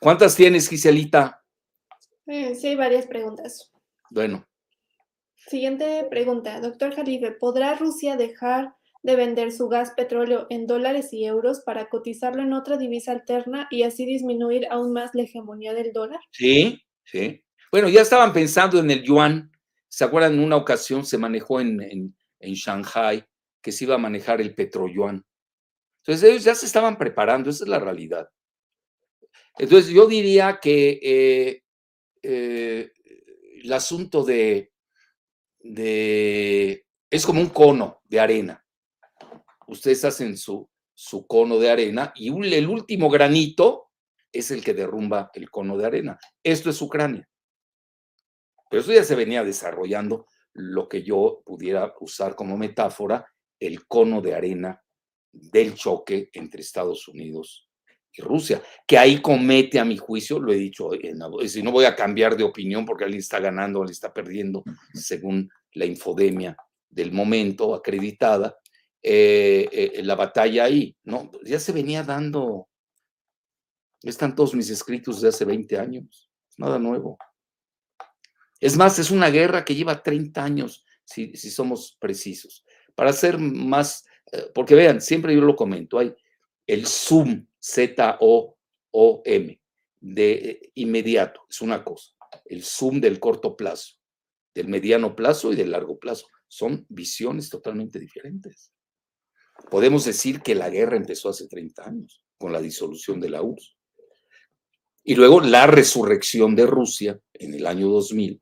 [0.00, 1.44] ¿Cuántas tienes, Giselita?
[2.26, 3.72] Eh, sí, varias preguntas.
[4.10, 4.46] Bueno.
[5.36, 6.60] Siguiente pregunta.
[6.60, 11.88] Doctor Jalife, ¿podrá Rusia dejar de vender su gas petróleo en dólares y euros para
[11.88, 16.20] cotizarlo en otra divisa alterna y así disminuir aún más la hegemonía del dólar?
[16.30, 17.44] Sí, sí.
[17.70, 19.50] Bueno, ya estaban pensando en el yuan.
[19.88, 20.34] ¿Se acuerdan?
[20.34, 23.24] En una ocasión se manejó en, en, en Shanghai
[23.60, 25.24] que se iba a manejar el petroyuan.
[25.98, 28.28] Entonces ellos ya se estaban preparando, esa es la realidad.
[29.58, 31.62] Entonces yo diría que eh,
[32.22, 32.92] eh,
[33.62, 34.72] el asunto de,
[35.60, 38.61] de, es como un cono de arena.
[39.72, 43.90] Ustedes hacen su, su cono de arena y el último granito
[44.30, 46.18] es el que derrumba el cono de arena.
[46.42, 47.28] Esto es Ucrania.
[48.70, 53.26] Pero eso ya se venía desarrollando lo que yo pudiera usar como metáfora,
[53.58, 54.82] el cono de arena
[55.32, 57.68] del choque entre Estados Unidos
[58.14, 60.90] y Rusia, que ahí comete, a mi juicio, lo he dicho,
[61.46, 64.62] si no voy a cambiar de opinión porque alguien está ganando, alguien está perdiendo,
[64.92, 66.54] según la infodemia
[66.90, 68.54] del momento acreditada,
[69.02, 71.30] eh, eh, la batalla ahí, ¿no?
[71.44, 72.68] Ya se venía dando,
[74.02, 77.18] están todos mis escritos de hace 20 años, nada nuevo.
[78.60, 82.64] Es más, es una guerra que lleva 30 años, si, si somos precisos.
[82.94, 86.14] Para ser más, eh, porque vean, siempre yo lo comento, hay
[86.66, 89.60] el Zoom, Z-O-O-M,
[90.00, 92.12] de inmediato, es una cosa.
[92.44, 93.94] El Zoom del corto plazo,
[94.54, 96.28] del mediano plazo y del largo plazo.
[96.46, 98.72] Son visiones totalmente diferentes.
[99.70, 103.76] Podemos decir que la guerra empezó hace 30 años, con la disolución de la URSS.
[105.04, 108.40] Y luego la resurrección de Rusia en el año 2000,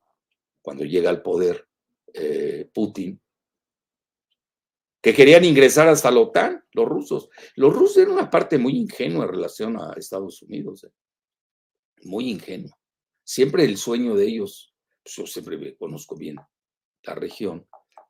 [0.61, 1.67] cuando llega al poder
[2.13, 3.21] eh, Putin,
[5.01, 7.31] que querían ingresar hasta la OTAN, los rusos.
[7.57, 10.91] Los rusos eran una parte muy ingenua en relación a Estados Unidos, ¿eh?
[12.03, 12.77] muy ingenua.
[13.25, 16.37] Siempre el sueño de ellos, pues, yo siempre conozco bien
[17.03, 17.67] la región,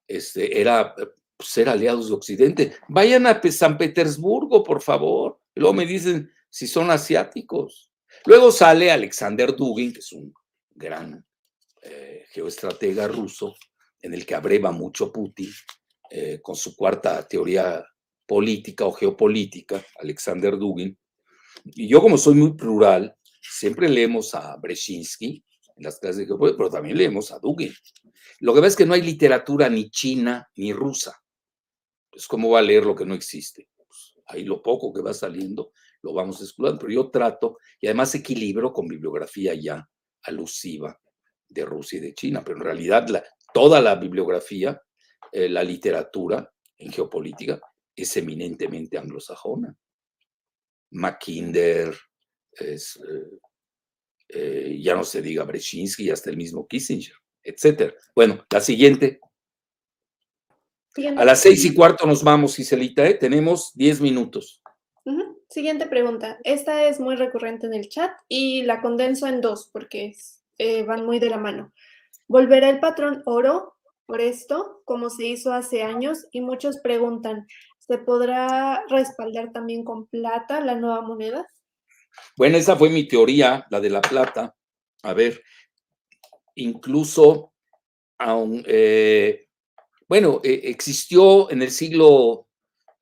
[0.09, 1.07] este, era eh,
[1.43, 2.72] ser aliados de Occidente.
[2.88, 5.41] Vayan a San Petersburgo, por favor.
[5.55, 7.91] luego me dicen si son asiáticos.
[8.26, 10.34] Luego sale Alexander Dugin, que es un
[10.70, 11.24] gran
[11.82, 13.55] eh, geoestratega ruso,
[14.03, 15.51] en el que abreva mucho Putin,
[16.11, 17.84] eh, con su cuarta teoría
[18.26, 20.97] política o geopolítica, Alexander Dugin.
[21.64, 25.45] Y yo como soy muy plural, siempre leemos a Brzezinski
[25.76, 27.72] en las clases de geopolítica, pero también leemos a Dugin.
[28.41, 31.20] Lo que pasa es que no hay literatura ni china ni rusa.
[32.21, 33.66] Pues ¿cómo va a leer lo que no existe?
[33.75, 38.14] Pues, ahí lo poco que va saliendo lo vamos excluyendo, pero yo trato y además
[38.14, 39.89] equilibro con bibliografía ya
[40.25, 41.01] alusiva
[41.49, 43.07] de Rusia y de China, pero en realidad
[43.55, 44.83] toda la bibliografía
[45.33, 47.59] eh, la literatura en geopolítica
[47.97, 49.75] es eminentemente anglosajona.
[50.91, 51.97] Mackinder,
[52.53, 53.39] es, eh,
[54.29, 57.95] eh, ya no se diga Brzezinski, hasta el mismo Kissinger, etc.
[58.14, 59.21] Bueno, la siguiente.
[61.16, 63.14] A las seis y cuarto nos vamos, Giselita, ¿eh?
[63.14, 64.61] tenemos diez minutos.
[65.49, 66.38] Siguiente pregunta.
[66.45, 70.14] Esta es muy recurrente en el chat y la condenso en dos porque
[70.86, 71.72] van muy de la mano.
[72.28, 73.74] ¿Volverá el patrón oro
[74.07, 77.47] por esto, como se hizo hace años, y muchos preguntan,
[77.78, 81.47] ¿se podrá respaldar también con plata la nueva moneda?
[82.36, 84.55] Bueno, esa fue mi teoría, la de la plata.
[85.03, 85.43] A ver,
[86.55, 87.53] incluso,
[88.18, 89.49] aun, eh,
[90.11, 92.49] bueno, eh, existió en el siglo,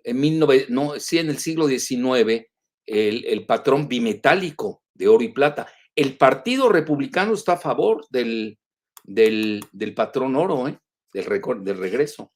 [0.04, 2.44] en 19, no, sí, en el siglo XIX,
[2.84, 5.72] el, patrón bimetálico de oro y plata.
[5.96, 8.58] El Partido Republicano está a favor del,
[9.04, 10.78] del, patrón oro, ¿eh?
[11.10, 11.24] del,
[11.64, 12.30] del regreso.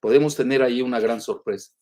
[0.00, 1.72] Podemos tener ahí una gran sorpresa.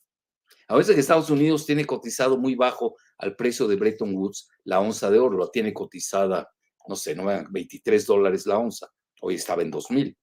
[0.67, 4.81] A veces que Estados Unidos tiene cotizado muy bajo al precio de Bretton Woods la
[4.81, 6.51] onza de oro, la tiene cotizada,
[6.89, 8.89] no sé, no 23 dólares la onza,
[9.21, 10.19] hoy estaba en 2000.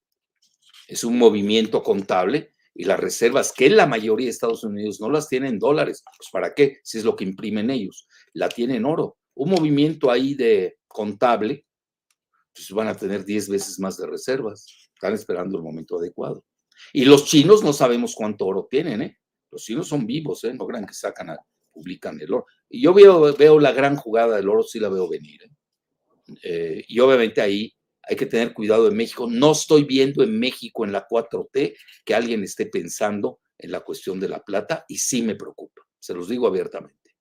[0.91, 5.29] Es un movimiento contable y las reservas que la mayoría de Estados Unidos no las
[5.29, 6.79] tienen en dólares, pues ¿para qué?
[6.83, 9.17] Si es lo que imprimen ellos, la tienen oro.
[9.35, 11.65] Un movimiento ahí de contable,
[12.53, 14.65] pues van a tener 10 veces más de reservas.
[14.93, 16.43] Están esperando el momento adecuado.
[16.91, 19.17] Y los chinos no sabemos cuánto oro tienen, ¿eh?
[19.49, 20.53] Los chinos son vivos, ¿eh?
[20.53, 21.37] No crean que sacan, a,
[21.71, 22.47] publican el oro.
[22.69, 25.41] Y yo veo, veo la gran jugada del oro, sí la veo venir.
[25.41, 25.51] ¿eh?
[26.43, 27.73] Eh, y obviamente ahí
[28.03, 29.27] hay que tener cuidado en México.
[29.29, 34.19] No estoy viendo en México, en la 4T, que alguien esté pensando en la cuestión
[34.19, 35.81] de la plata y sí me preocupa.
[35.99, 37.15] Se los digo abiertamente.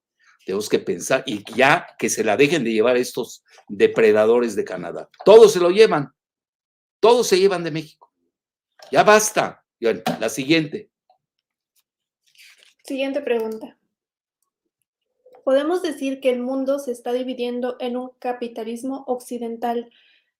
[0.45, 5.09] Tenemos que pensar y ya que se la dejen de llevar estos depredadores de Canadá.
[5.25, 6.13] Todos se lo llevan.
[6.99, 8.13] Todos se llevan de México.
[8.91, 9.65] Ya basta.
[9.79, 10.91] la siguiente.
[12.85, 13.79] Siguiente pregunta.
[15.45, 19.91] ¿Podemos decir que el mundo se está dividiendo en un capitalismo occidental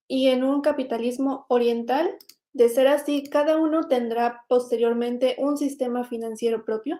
[0.07, 2.17] y en un capitalismo oriental?
[2.53, 6.99] De ser así, ¿cada uno tendrá posteriormente un sistema financiero propio?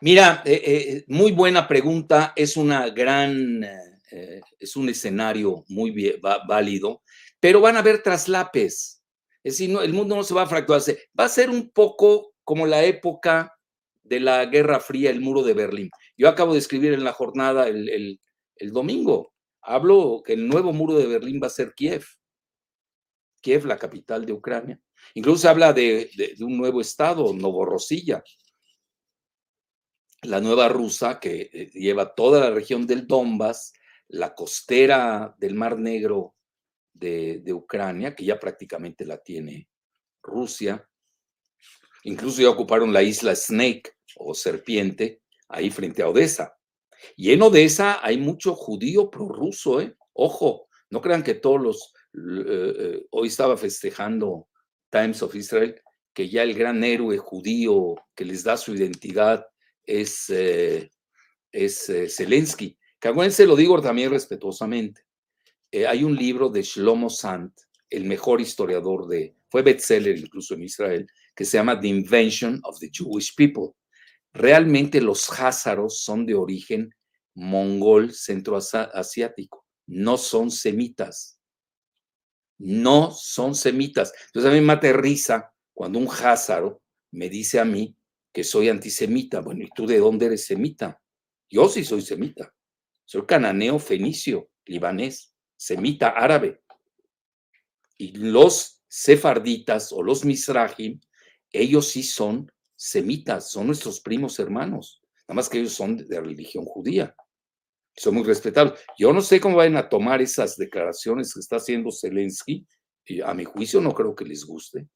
[0.00, 2.32] Mira, eh, eh, muy buena pregunta.
[2.36, 6.16] Es una gran, eh, es un escenario muy
[6.46, 7.02] válido
[7.42, 9.02] pero van a haber traslapes.
[9.42, 11.10] Es decir, el mundo no se va a fracturarse.
[11.18, 13.58] Va a ser un poco como la época
[14.04, 15.90] de la Guerra Fría, el muro de Berlín.
[16.16, 18.20] Yo acabo de escribir en la jornada el,
[18.70, 19.31] domingo,
[19.62, 22.04] hablo que el nuevo muro de Berlín va a ser Kiev.
[23.40, 24.80] Kiev, la capital de Ucrania.
[25.14, 28.22] Incluso se habla de, de, un nuevo estado, Novorossiya,
[30.22, 33.72] la nueva rusa que eh, lleva toda la región del Donbass,
[34.08, 36.36] la costera del Mar Negro
[36.92, 39.68] de, Ucrania, que ya prácticamente la tiene
[40.22, 40.88] Rusia.
[42.04, 46.56] Incluso ya ocuparon la isla Snake o Serpiente, ahí frente a Odessa.
[47.16, 49.96] Y en Odessa hay mucho judío prorruso, ¿eh?
[50.12, 51.94] Ojo, no crean que todos los...
[52.14, 54.48] Eh, eh, hoy estaba festejando
[54.90, 55.80] Times of Israel
[56.12, 59.46] que ya el gran héroe judío que les da su identidad
[59.84, 60.90] es, eh,
[61.50, 62.76] es Zelensky.
[63.00, 63.10] Que
[63.46, 65.00] lo digo también respetuosamente.
[65.88, 67.54] hay un libro de Shlomo Sant,
[67.88, 72.78] el mejor historiador de, fue bestseller incluso en Israel, que se llama The Invention of
[72.78, 73.74] the Jewish People.
[74.32, 76.94] Realmente los házaros son de origen
[77.34, 81.38] mongol centroasiático, no son semitas.
[82.58, 84.12] No son semitas.
[84.26, 87.96] Entonces a mí me aterriza cuando un házaro me dice a mí
[88.32, 89.40] que soy antisemita.
[89.40, 91.00] Bueno, ¿y tú de dónde eres semita?
[91.50, 92.54] Yo sí soy semita.
[93.04, 96.62] Soy cananeo, fenicio, libanés, semita, árabe.
[97.98, 101.00] Y los sefarditas o los misrahim,
[101.50, 102.51] ellos sí son
[102.82, 105.00] semitas, son nuestros primos hermanos.
[105.28, 107.14] Nada más que ellos son de religión judía.
[107.96, 108.80] Son muy respetables.
[108.98, 112.66] Yo no sé cómo van a tomar esas declaraciones que está haciendo Zelensky.
[113.04, 114.88] Y a mi juicio no creo que les guste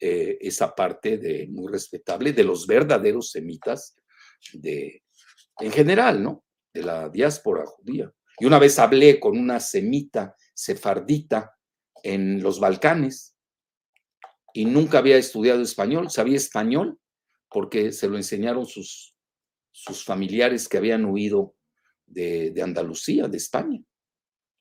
[0.00, 3.94] eh, esa parte de muy respetable de los verdaderos semitas
[4.54, 5.02] de,
[5.58, 6.44] en general, ¿no?
[6.72, 8.10] De la diáspora judía.
[8.38, 11.54] Y una vez hablé con una semita sefardita
[12.02, 13.36] en los Balcanes
[14.54, 16.98] y nunca había estudiado español, sabía español
[17.54, 19.14] porque se lo enseñaron sus,
[20.04, 21.54] familiares que habían huido
[22.04, 23.80] de, de Andalucía, de España.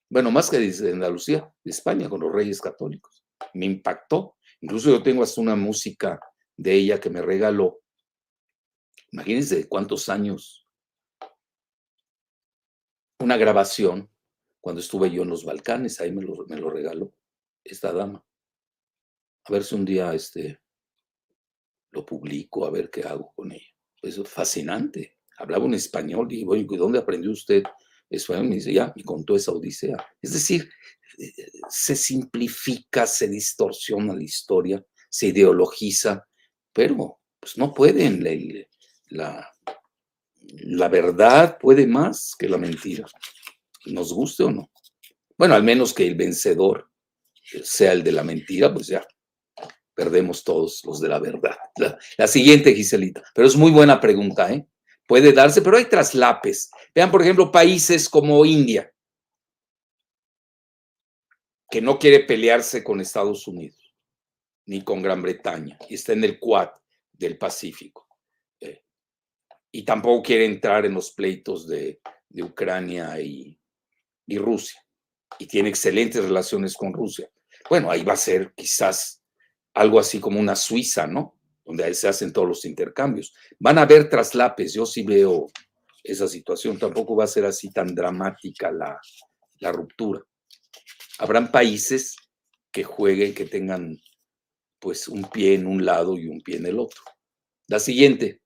[0.10, 3.26] Bueno, más que de Andalucía, de España, con los reyes católicos.
[3.56, 4.38] Me impactó.
[4.62, 6.20] Incluso yo tengo hasta una música
[6.56, 7.82] de ella que me regaló.
[9.12, 10.68] Imagínense cuántos años.
[13.20, 14.08] Una grabación
[14.62, 17.12] cuando estuve yo en los Balcanes, ahí me lo, me lo regaló
[17.64, 18.24] esta dama.
[19.46, 20.62] A ver si un día este,
[21.94, 23.68] lo publico, a ver qué hago con ella.
[24.02, 25.18] Eso es fascinante.
[25.38, 27.64] Hablaba un español y bueno, ¿dónde aprendió usted
[28.10, 28.50] español?
[28.50, 29.96] Me dice, ya, me contó esa odisea.
[30.22, 30.70] Es decir,
[31.18, 31.32] eh,
[31.70, 36.28] se simplifica, se distorsiona la historia, se ideologiza,
[36.74, 38.24] pero pues no pueden.
[39.10, 39.50] La,
[40.41, 43.06] la verdad puede más que la mentira,
[43.86, 44.72] nos guste o no.
[45.38, 46.89] Bueno, al menos que el vencedor
[47.64, 49.06] sea el de la mentira, pues ya
[49.94, 51.58] perdemos todos los de la verdad.
[52.18, 54.66] La, siguiente, Giselita, pero es muy buena pregunta, ¿eh?
[55.08, 56.72] Puede darse, pero hay traslapes.
[56.96, 58.91] Vean, por ejemplo, países como India,
[61.70, 63.96] que no quiere pelearse con Estados Unidos,
[64.66, 66.70] ni con Gran Bretaña, y está en el Quad
[67.12, 68.08] del Pacífico.
[68.62, 68.84] Eh,
[69.72, 73.60] y tampoco quiere entrar en los pleitos de, de Ucrania y,
[74.28, 74.86] y Rusia.
[75.38, 77.30] Y tiene excelentes relaciones con Rusia.
[77.70, 79.22] Bueno, ahí va a ser quizás
[79.74, 81.36] algo así como una Suiza, ¿no?
[81.65, 83.34] Donde ahí se hacen todos los intercambios.
[83.59, 85.47] Van a haber traslapes, yo sí veo
[86.03, 88.99] esa situación, tampoco va a ser así tan dramática la,
[89.59, 90.21] la ruptura
[91.19, 92.15] habrán países
[92.71, 93.97] que jueguen, que tengan
[94.80, 97.01] pues un pie en un lado y un pie en el otro.
[97.67, 98.41] La siguiente.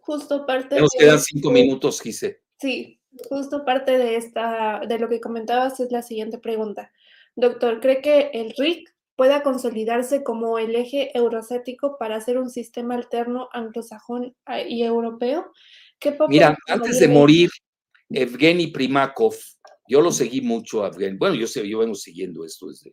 [0.00, 2.42] Justo parte Nos quedan cinco minutos, Gise.
[2.58, 6.92] Sí, justo parte de esta, de lo que comentabas es la siguiente pregunta.
[7.34, 12.94] Doctor, ¿cree que el RIC pueda consolidarse como el eje euroasiático para hacer un sistema
[12.94, 15.50] alterno anglosajón ah, y europeo?
[16.28, 17.50] Mira, antes de morir,
[18.10, 19.34] Evgeny Primakov
[19.88, 22.92] yo lo seguí mucho a Bueno, yo, sé, yo vengo siguiendo esto desde,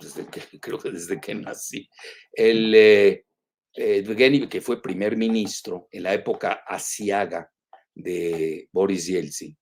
[0.00, 1.88] desde que, creo que desde que nací.
[2.32, 3.24] El eh,
[3.74, 7.50] eh que fue primer ministro en la época asiaga
[7.94, 9.56] de Boris Yeltsin,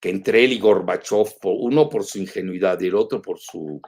[0.00, 3.80] que entre él y Gorbachev, uno por su ingenuidad y el otro por su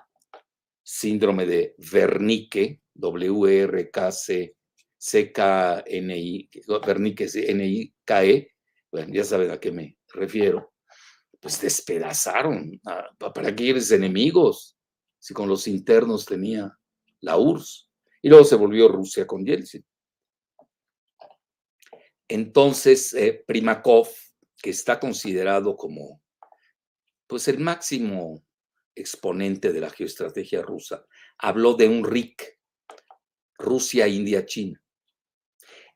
[0.82, 4.56] síndrome de Wernicke, W-R-K-C,
[4.98, 8.52] C-K-N-I, Wernicke, N-I-K-E,
[8.90, 10.74] bueno, ya saben a qué me refiero,
[11.40, 12.78] pues despedazaron.
[13.18, 14.76] ¿Para qué eres enemigos?
[15.18, 16.78] Si con los internos tenía
[17.20, 17.89] la URSS.
[18.20, 19.84] Y luego se volvió Rusia con Yeltsin.
[22.28, 24.09] Entonces, eh, Primakov,
[24.62, 26.22] que está considerado como
[27.26, 28.43] pues el máximo
[28.94, 31.06] exponente de la geoestrategia rusa,
[31.39, 32.59] habló de un RIC,
[33.59, 34.82] Rusia, India, China.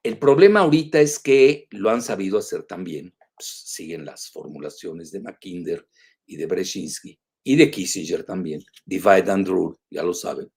[0.02, 5.20] El problema ahorita es que lo han sabido hacer también pues, siguen las formulaciones de
[5.20, 5.86] Mackinder
[6.24, 10.50] y de Brzezinski y de Kissinger también, divide and rule, ya lo saben,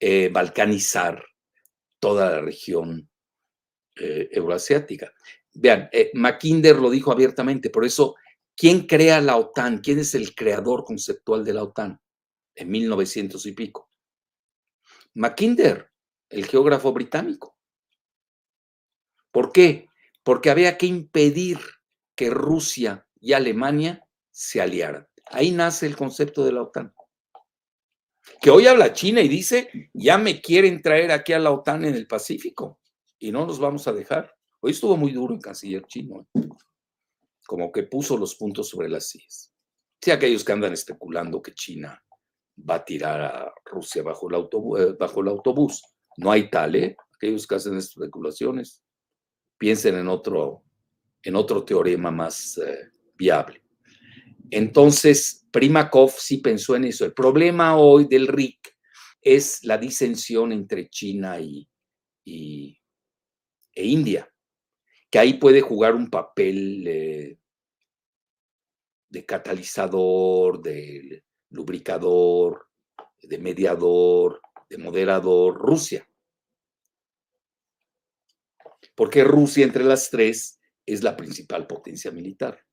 [0.00, 1.24] eh, balcanizar
[2.00, 3.08] toda la región
[3.96, 5.12] eh, euroasiática.
[5.58, 8.14] Vean, eh, Mackinder lo dijo abiertamente, por eso,
[8.54, 9.78] ¿quién crea la OTAN?
[9.78, 12.00] ¿Quién es el creador conceptual de la OTAN?
[12.54, 13.90] En 1900 y pico.
[15.14, 15.90] Mackinder,
[16.28, 17.56] el geógrafo británico.
[19.30, 19.88] ¿Por qué?
[20.26, 21.60] porque había que impedir
[22.16, 25.06] que Rusia y Alemania se aliaran.
[25.26, 26.92] Ahí nace el concepto de la OTAN.
[28.40, 31.94] Que hoy habla China y dice, ya me quieren traer aquí a la OTAN en
[31.94, 32.80] el Pacífico
[33.20, 34.35] y no nos vamos a dejar.
[34.66, 36.40] Hoy estuvo muy duro el canciller chino, ¿eh?
[37.46, 39.54] como que puso los puntos sobre las sillas.
[40.02, 42.02] Sí, aquellos que andan especulando que China
[42.68, 45.84] va a tirar a Rusia bajo el, autobús, eh, autobús.
[46.16, 46.96] No hay tal, ¿eh?
[47.14, 48.82] Aquellos que hacen especulaciones,
[49.56, 50.64] piensen en otro,
[51.22, 53.62] en otro teorema más eh, viable.
[54.50, 57.04] Entonces, Primakov sí pensó en eso.
[57.04, 58.76] El problema hoy del RIC
[59.20, 61.68] es la disensión entre China y,
[62.24, 62.76] y
[63.72, 64.28] e India,
[65.18, 67.38] ahí puede jugar un papel eh,
[69.08, 72.68] de catalizador, de lubricador,
[73.22, 76.08] de mediador, de moderador, Rusia.
[78.94, 82.64] Porque Rusia entre las tres es la principal potencia militar.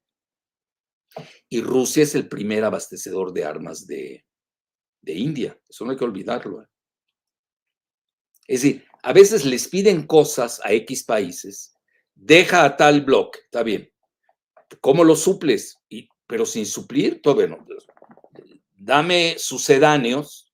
[1.50, 4.26] Y Rusia es el primer abastecedor de armas de,
[5.06, 5.60] India.
[5.70, 6.64] Eso no hay que olvidarlo.
[6.64, 6.68] ¿eh?
[8.48, 11.73] Es decir, a veces les piden cosas a X países,
[12.16, 13.92] deja a tal bloque, está bien.
[14.82, 15.78] ¿Cómo lo suples?
[16.28, 17.66] Pero sin suplir, todo no.
[18.76, 20.54] Dame sucedáneos,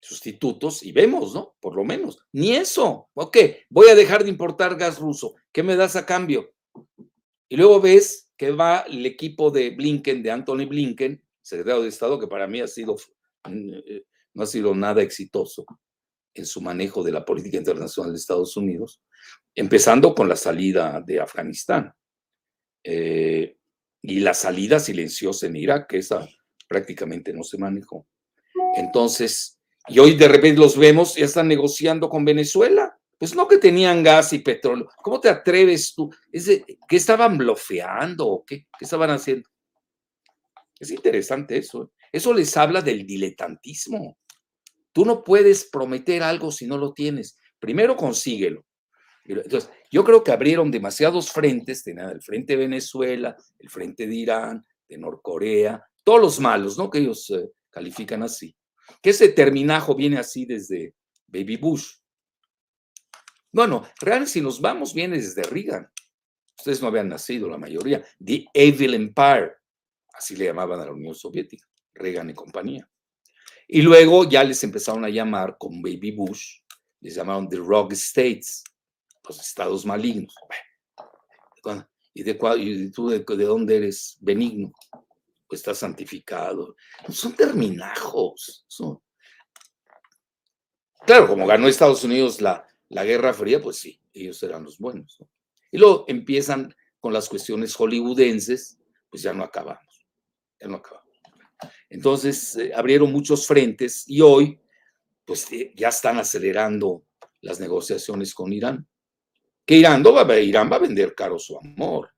[0.00, 1.54] sustitutos y vemos, ¿no?
[1.60, 2.18] Por lo menos.
[2.32, 3.08] Ni eso.
[3.14, 3.36] Ok,
[3.68, 5.34] voy a dejar de importar gas ruso.
[5.52, 6.52] ¿Qué me das a cambio?
[7.48, 12.18] Y luego ves que va el equipo de Blinken, de Anthony Blinken, secretario de Estado,
[12.18, 12.96] que para mí ha sido,
[13.48, 14.04] mm, eh,
[14.34, 15.64] no ha sido nada exitoso
[16.40, 19.00] en su manejo de la política internacional de Estados Unidos,
[19.54, 21.92] empezando con la salida de Afganistán
[22.84, 23.56] eh,
[24.02, 26.28] y la salida silenciosa en Irak, que esa
[26.68, 28.06] prácticamente no se manejó.
[28.76, 29.58] Entonces,
[29.88, 32.94] y hoy de repente los vemos, ya están negociando con Venezuela.
[33.16, 34.88] Pues no que tenían gas y petróleo.
[35.02, 36.08] ¿Cómo te atreves tú?
[36.30, 38.68] ¿Qué estaban bloqueando o qué?
[38.78, 39.48] ¿Qué estaban haciendo?
[40.78, 41.82] Es interesante eso.
[41.82, 41.86] ¿eh?
[42.12, 44.18] Eso les habla del diletantismo.
[44.92, 47.38] Tú no puedes prometer algo si no lo tienes.
[47.58, 48.64] Primero consíguelo.
[49.24, 54.64] Entonces, yo creo que abrieron demasiados frentes, el frente de Venezuela, el frente de Irán,
[54.88, 56.88] de Norcorea, todos los malos, ¿no?
[56.88, 58.56] Que ellos eh, califican así.
[59.02, 60.94] Que ese terminajo viene así desde
[61.26, 61.92] Baby Bush.
[63.52, 65.90] Bueno, realmente si nos vamos, viene desde Reagan.
[66.56, 68.02] Ustedes no habían nacido, la mayoría.
[68.24, 69.52] The Evil Empire,
[70.12, 72.88] así le llamaban a la Unión Soviética, Reagan y compañía.
[73.68, 76.60] Y luego ya les empezaron a llamar con Baby Bush,
[77.00, 78.64] les llamaron The Rogue States,
[79.28, 80.34] los estados malignos.
[82.14, 84.72] ¿Y, de, y tú de, dónde eres benigno?
[85.46, 86.76] Pues estás santificado.
[87.10, 88.66] Son terminajos.
[91.06, 95.18] Claro, como ganó Estados Unidos la, la Guerra Fría, pues sí, ellos eran los buenos.
[95.70, 98.78] Y luego empiezan con las cuestiones hollywoodenses,
[99.10, 100.06] pues ya no acabamos.
[100.58, 101.07] Ya no acabamos.
[101.90, 104.60] Entonces eh, abrieron muchos frentes y hoy
[105.24, 107.04] pues eh, ya están acelerando
[107.42, 108.86] las negociaciones con Irán.
[109.64, 112.10] Que Irán, va, a, Irán va a vender caro su amor.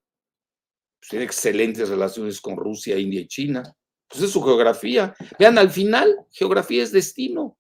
[1.01, 3.77] Pues, tiene excelentes relaciones con Rusia, India y China.
[4.09, 5.15] Pues es su geografía.
[5.39, 7.59] Vean, al final, geografía es destino.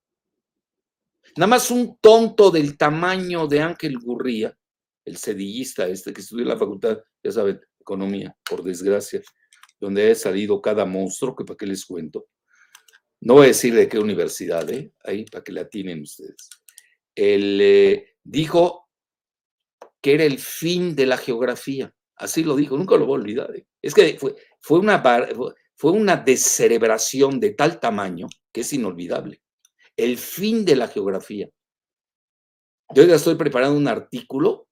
[1.36, 4.56] Nada más un tonto del tamaño de Ángel Gurría,
[5.04, 9.22] el sedillista este que estudió en la facultad, ya saben, economía, por desgracia,
[9.80, 12.28] donde ha salido cada monstruo, que para qué les cuento.
[13.20, 14.92] No voy a decir de qué universidad, ¿eh?
[15.04, 16.48] ahí para que la tienen ustedes.
[17.14, 18.88] Él eh, dijo
[20.00, 21.94] que era el fin de la geografía.
[22.16, 23.56] Así lo dijo, nunca lo voy a olvidar.
[23.56, 23.66] ¿eh?
[23.82, 25.02] Es que fue, fue, una,
[25.76, 29.42] fue una descerebración de tal tamaño que es inolvidable.
[29.96, 31.48] El fin de la geografía.
[32.94, 34.68] Yo ya estoy preparando un artículo,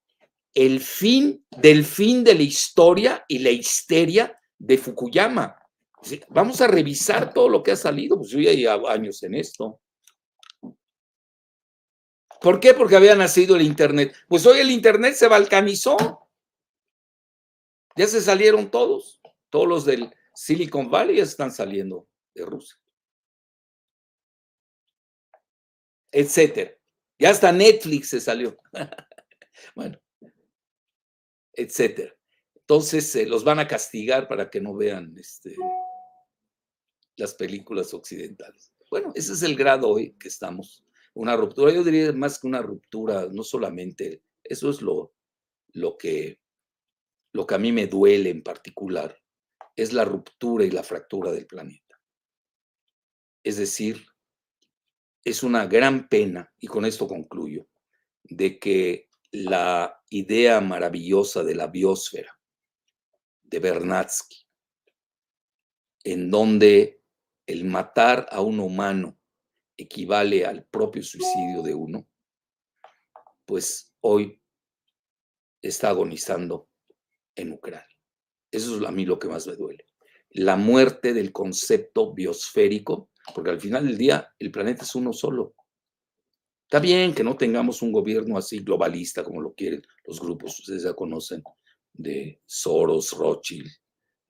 [0.54, 5.56] el fin del fin de la historia y la histeria de Fukuyama.
[6.28, 9.80] Vamos a revisar todo lo que ha salido, pues yo ya llevo años en esto.
[12.40, 12.74] ¿Por qué?
[12.74, 14.14] Porque había nacido el Internet.
[14.28, 16.28] Pues hoy el Internet se balcanizó.
[17.96, 19.20] Ya se salieron todos.
[19.50, 22.78] Todos los del Silicon Valley ya están saliendo de Rusia.
[26.12, 26.76] Etcétera.
[27.18, 28.56] Ya hasta Netflix se salió.
[29.74, 29.98] bueno,
[31.52, 32.17] etcétera.
[32.70, 35.56] Entonces eh, los van a castigar para que no vean este,
[37.16, 38.74] las películas occidentales.
[38.90, 40.84] Bueno, ese es el grado hoy que estamos.
[41.14, 45.14] Una ruptura, yo diría más que una ruptura, no solamente, eso es lo,
[45.68, 46.42] lo, que,
[47.32, 49.18] lo que a mí me duele en particular,
[49.74, 51.98] es la ruptura y la fractura del planeta.
[53.42, 54.04] Es decir,
[55.24, 57.66] es una gran pena, y con esto concluyo,
[58.24, 62.37] de que la idea maravillosa de la biosfera
[63.48, 64.46] de Bernatsky,
[66.04, 67.02] en donde
[67.46, 69.18] el matar a un humano
[69.76, 72.06] equivale al propio suicidio de uno,
[73.46, 74.42] pues hoy
[75.62, 76.68] está agonizando
[77.34, 77.96] en Ucrania.
[78.50, 79.86] Eso es a mí lo que más me duele.
[80.30, 85.54] La muerte del concepto biosférico, porque al final del día el planeta es uno solo.
[86.64, 90.82] Está bien que no tengamos un gobierno así globalista como lo quieren los grupos, ustedes
[90.82, 91.42] ya conocen,
[91.92, 93.70] de Soros, Rothschild,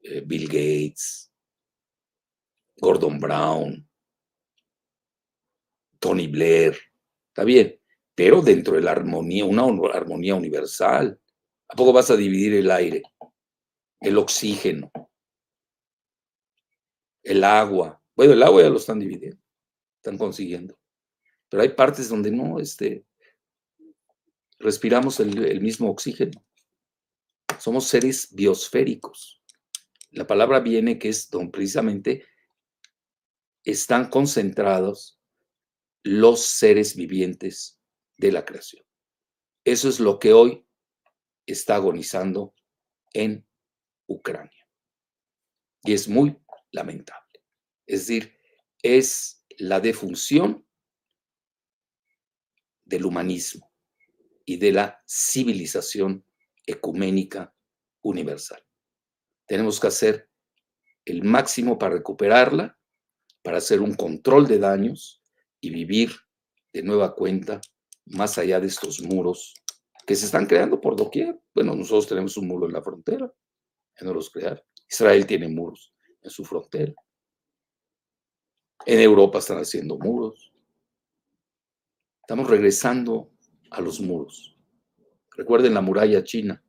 [0.01, 1.32] eh, Bill Gates,
[2.76, 3.89] Gordon Brown,
[5.98, 6.78] Tony Blair.
[7.28, 7.80] Está bien,
[8.14, 11.20] pero dentro de la armonía, una armonía universal.
[11.68, 13.02] ¿A poco vas a dividir el aire,
[14.01, 14.90] el oxígeno,
[17.22, 18.02] el agua?
[18.14, 19.40] Bueno, el agua ya lo están dividiendo,
[19.98, 20.78] están consiguiendo
[21.48, 23.05] pero hay partes donde no este,
[24.59, 26.44] respiramos el, mismo oxígeno.
[27.59, 29.43] Somos seres biosféricos.
[30.10, 32.24] La palabra viene que es donde precisamente
[33.64, 35.20] están concentrados
[36.02, 37.80] los seres vivientes
[38.16, 38.85] de la creación.
[39.64, 40.66] Eso es lo que hoy
[41.47, 42.55] está agonizando
[43.12, 43.47] en
[44.06, 44.66] Ucrania.
[45.82, 46.39] Y es muy
[46.70, 47.43] lamentable.
[47.86, 48.39] Es decir,
[48.82, 50.66] es la defunción
[52.85, 53.70] del humanismo
[54.44, 56.24] y de la civilización
[56.69, 57.55] ecuménica
[58.03, 58.62] universal.
[59.47, 60.28] Tenemos que hacer
[61.05, 62.78] el máximo para recuperarla,
[63.43, 65.23] para hacer un control de daños
[65.61, 66.12] y vivir
[66.73, 67.61] de nueva cuenta
[68.05, 69.55] más allá de estos muros
[70.07, 71.40] que se están creando por doquier.
[71.55, 73.32] Bueno, nosotros tenemos un muro en la frontera,
[73.95, 74.62] que no los crear.
[74.90, 76.95] Israel tiene muros en su frontera.
[78.85, 80.53] En Europa están haciendo muros.
[82.20, 83.31] Estamos regresando
[83.70, 84.57] a los muros.
[85.39, 86.60] Recuerden la muralla china.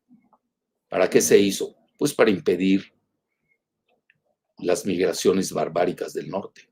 [0.89, 1.75] ¿Para qué se hizo?
[1.97, 2.93] Pues para impedir
[4.59, 6.69] las migraciones barbáricas del norte.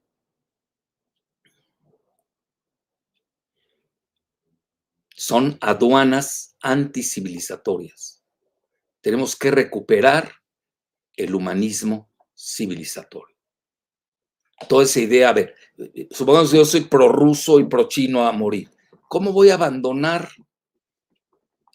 [5.15, 8.23] Son aduanas anticivilizatorias.
[9.01, 10.31] Tenemos que recuperar
[11.15, 13.35] el humanismo civilizatorio.
[14.69, 15.55] Toda esa idea, a ver,
[16.11, 18.69] supongamos que yo soy prorruso y pro-chino a morir.
[19.07, 20.29] ¿Cómo voy a abandonar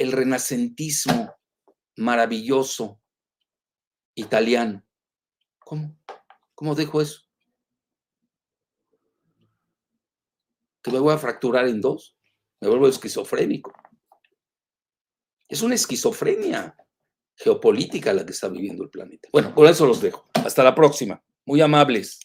[0.02, 1.34] el renacentismo
[1.96, 3.00] maravilloso
[4.14, 4.84] italiano?
[5.58, 5.96] ¿Cómo?
[6.54, 7.22] ¿Cómo dejo eso?
[10.82, 12.16] ¿Que me voy a fracturar en dos?
[12.60, 13.72] Me vuelvo esquizofrénico.
[15.48, 16.76] Es una esquizofrenia
[17.36, 19.28] geopolítica la que está viviendo el planeta.
[19.32, 20.28] Bueno, con eso los dejo.
[20.34, 21.22] Hasta la próxima.
[21.44, 22.20] Muy amables.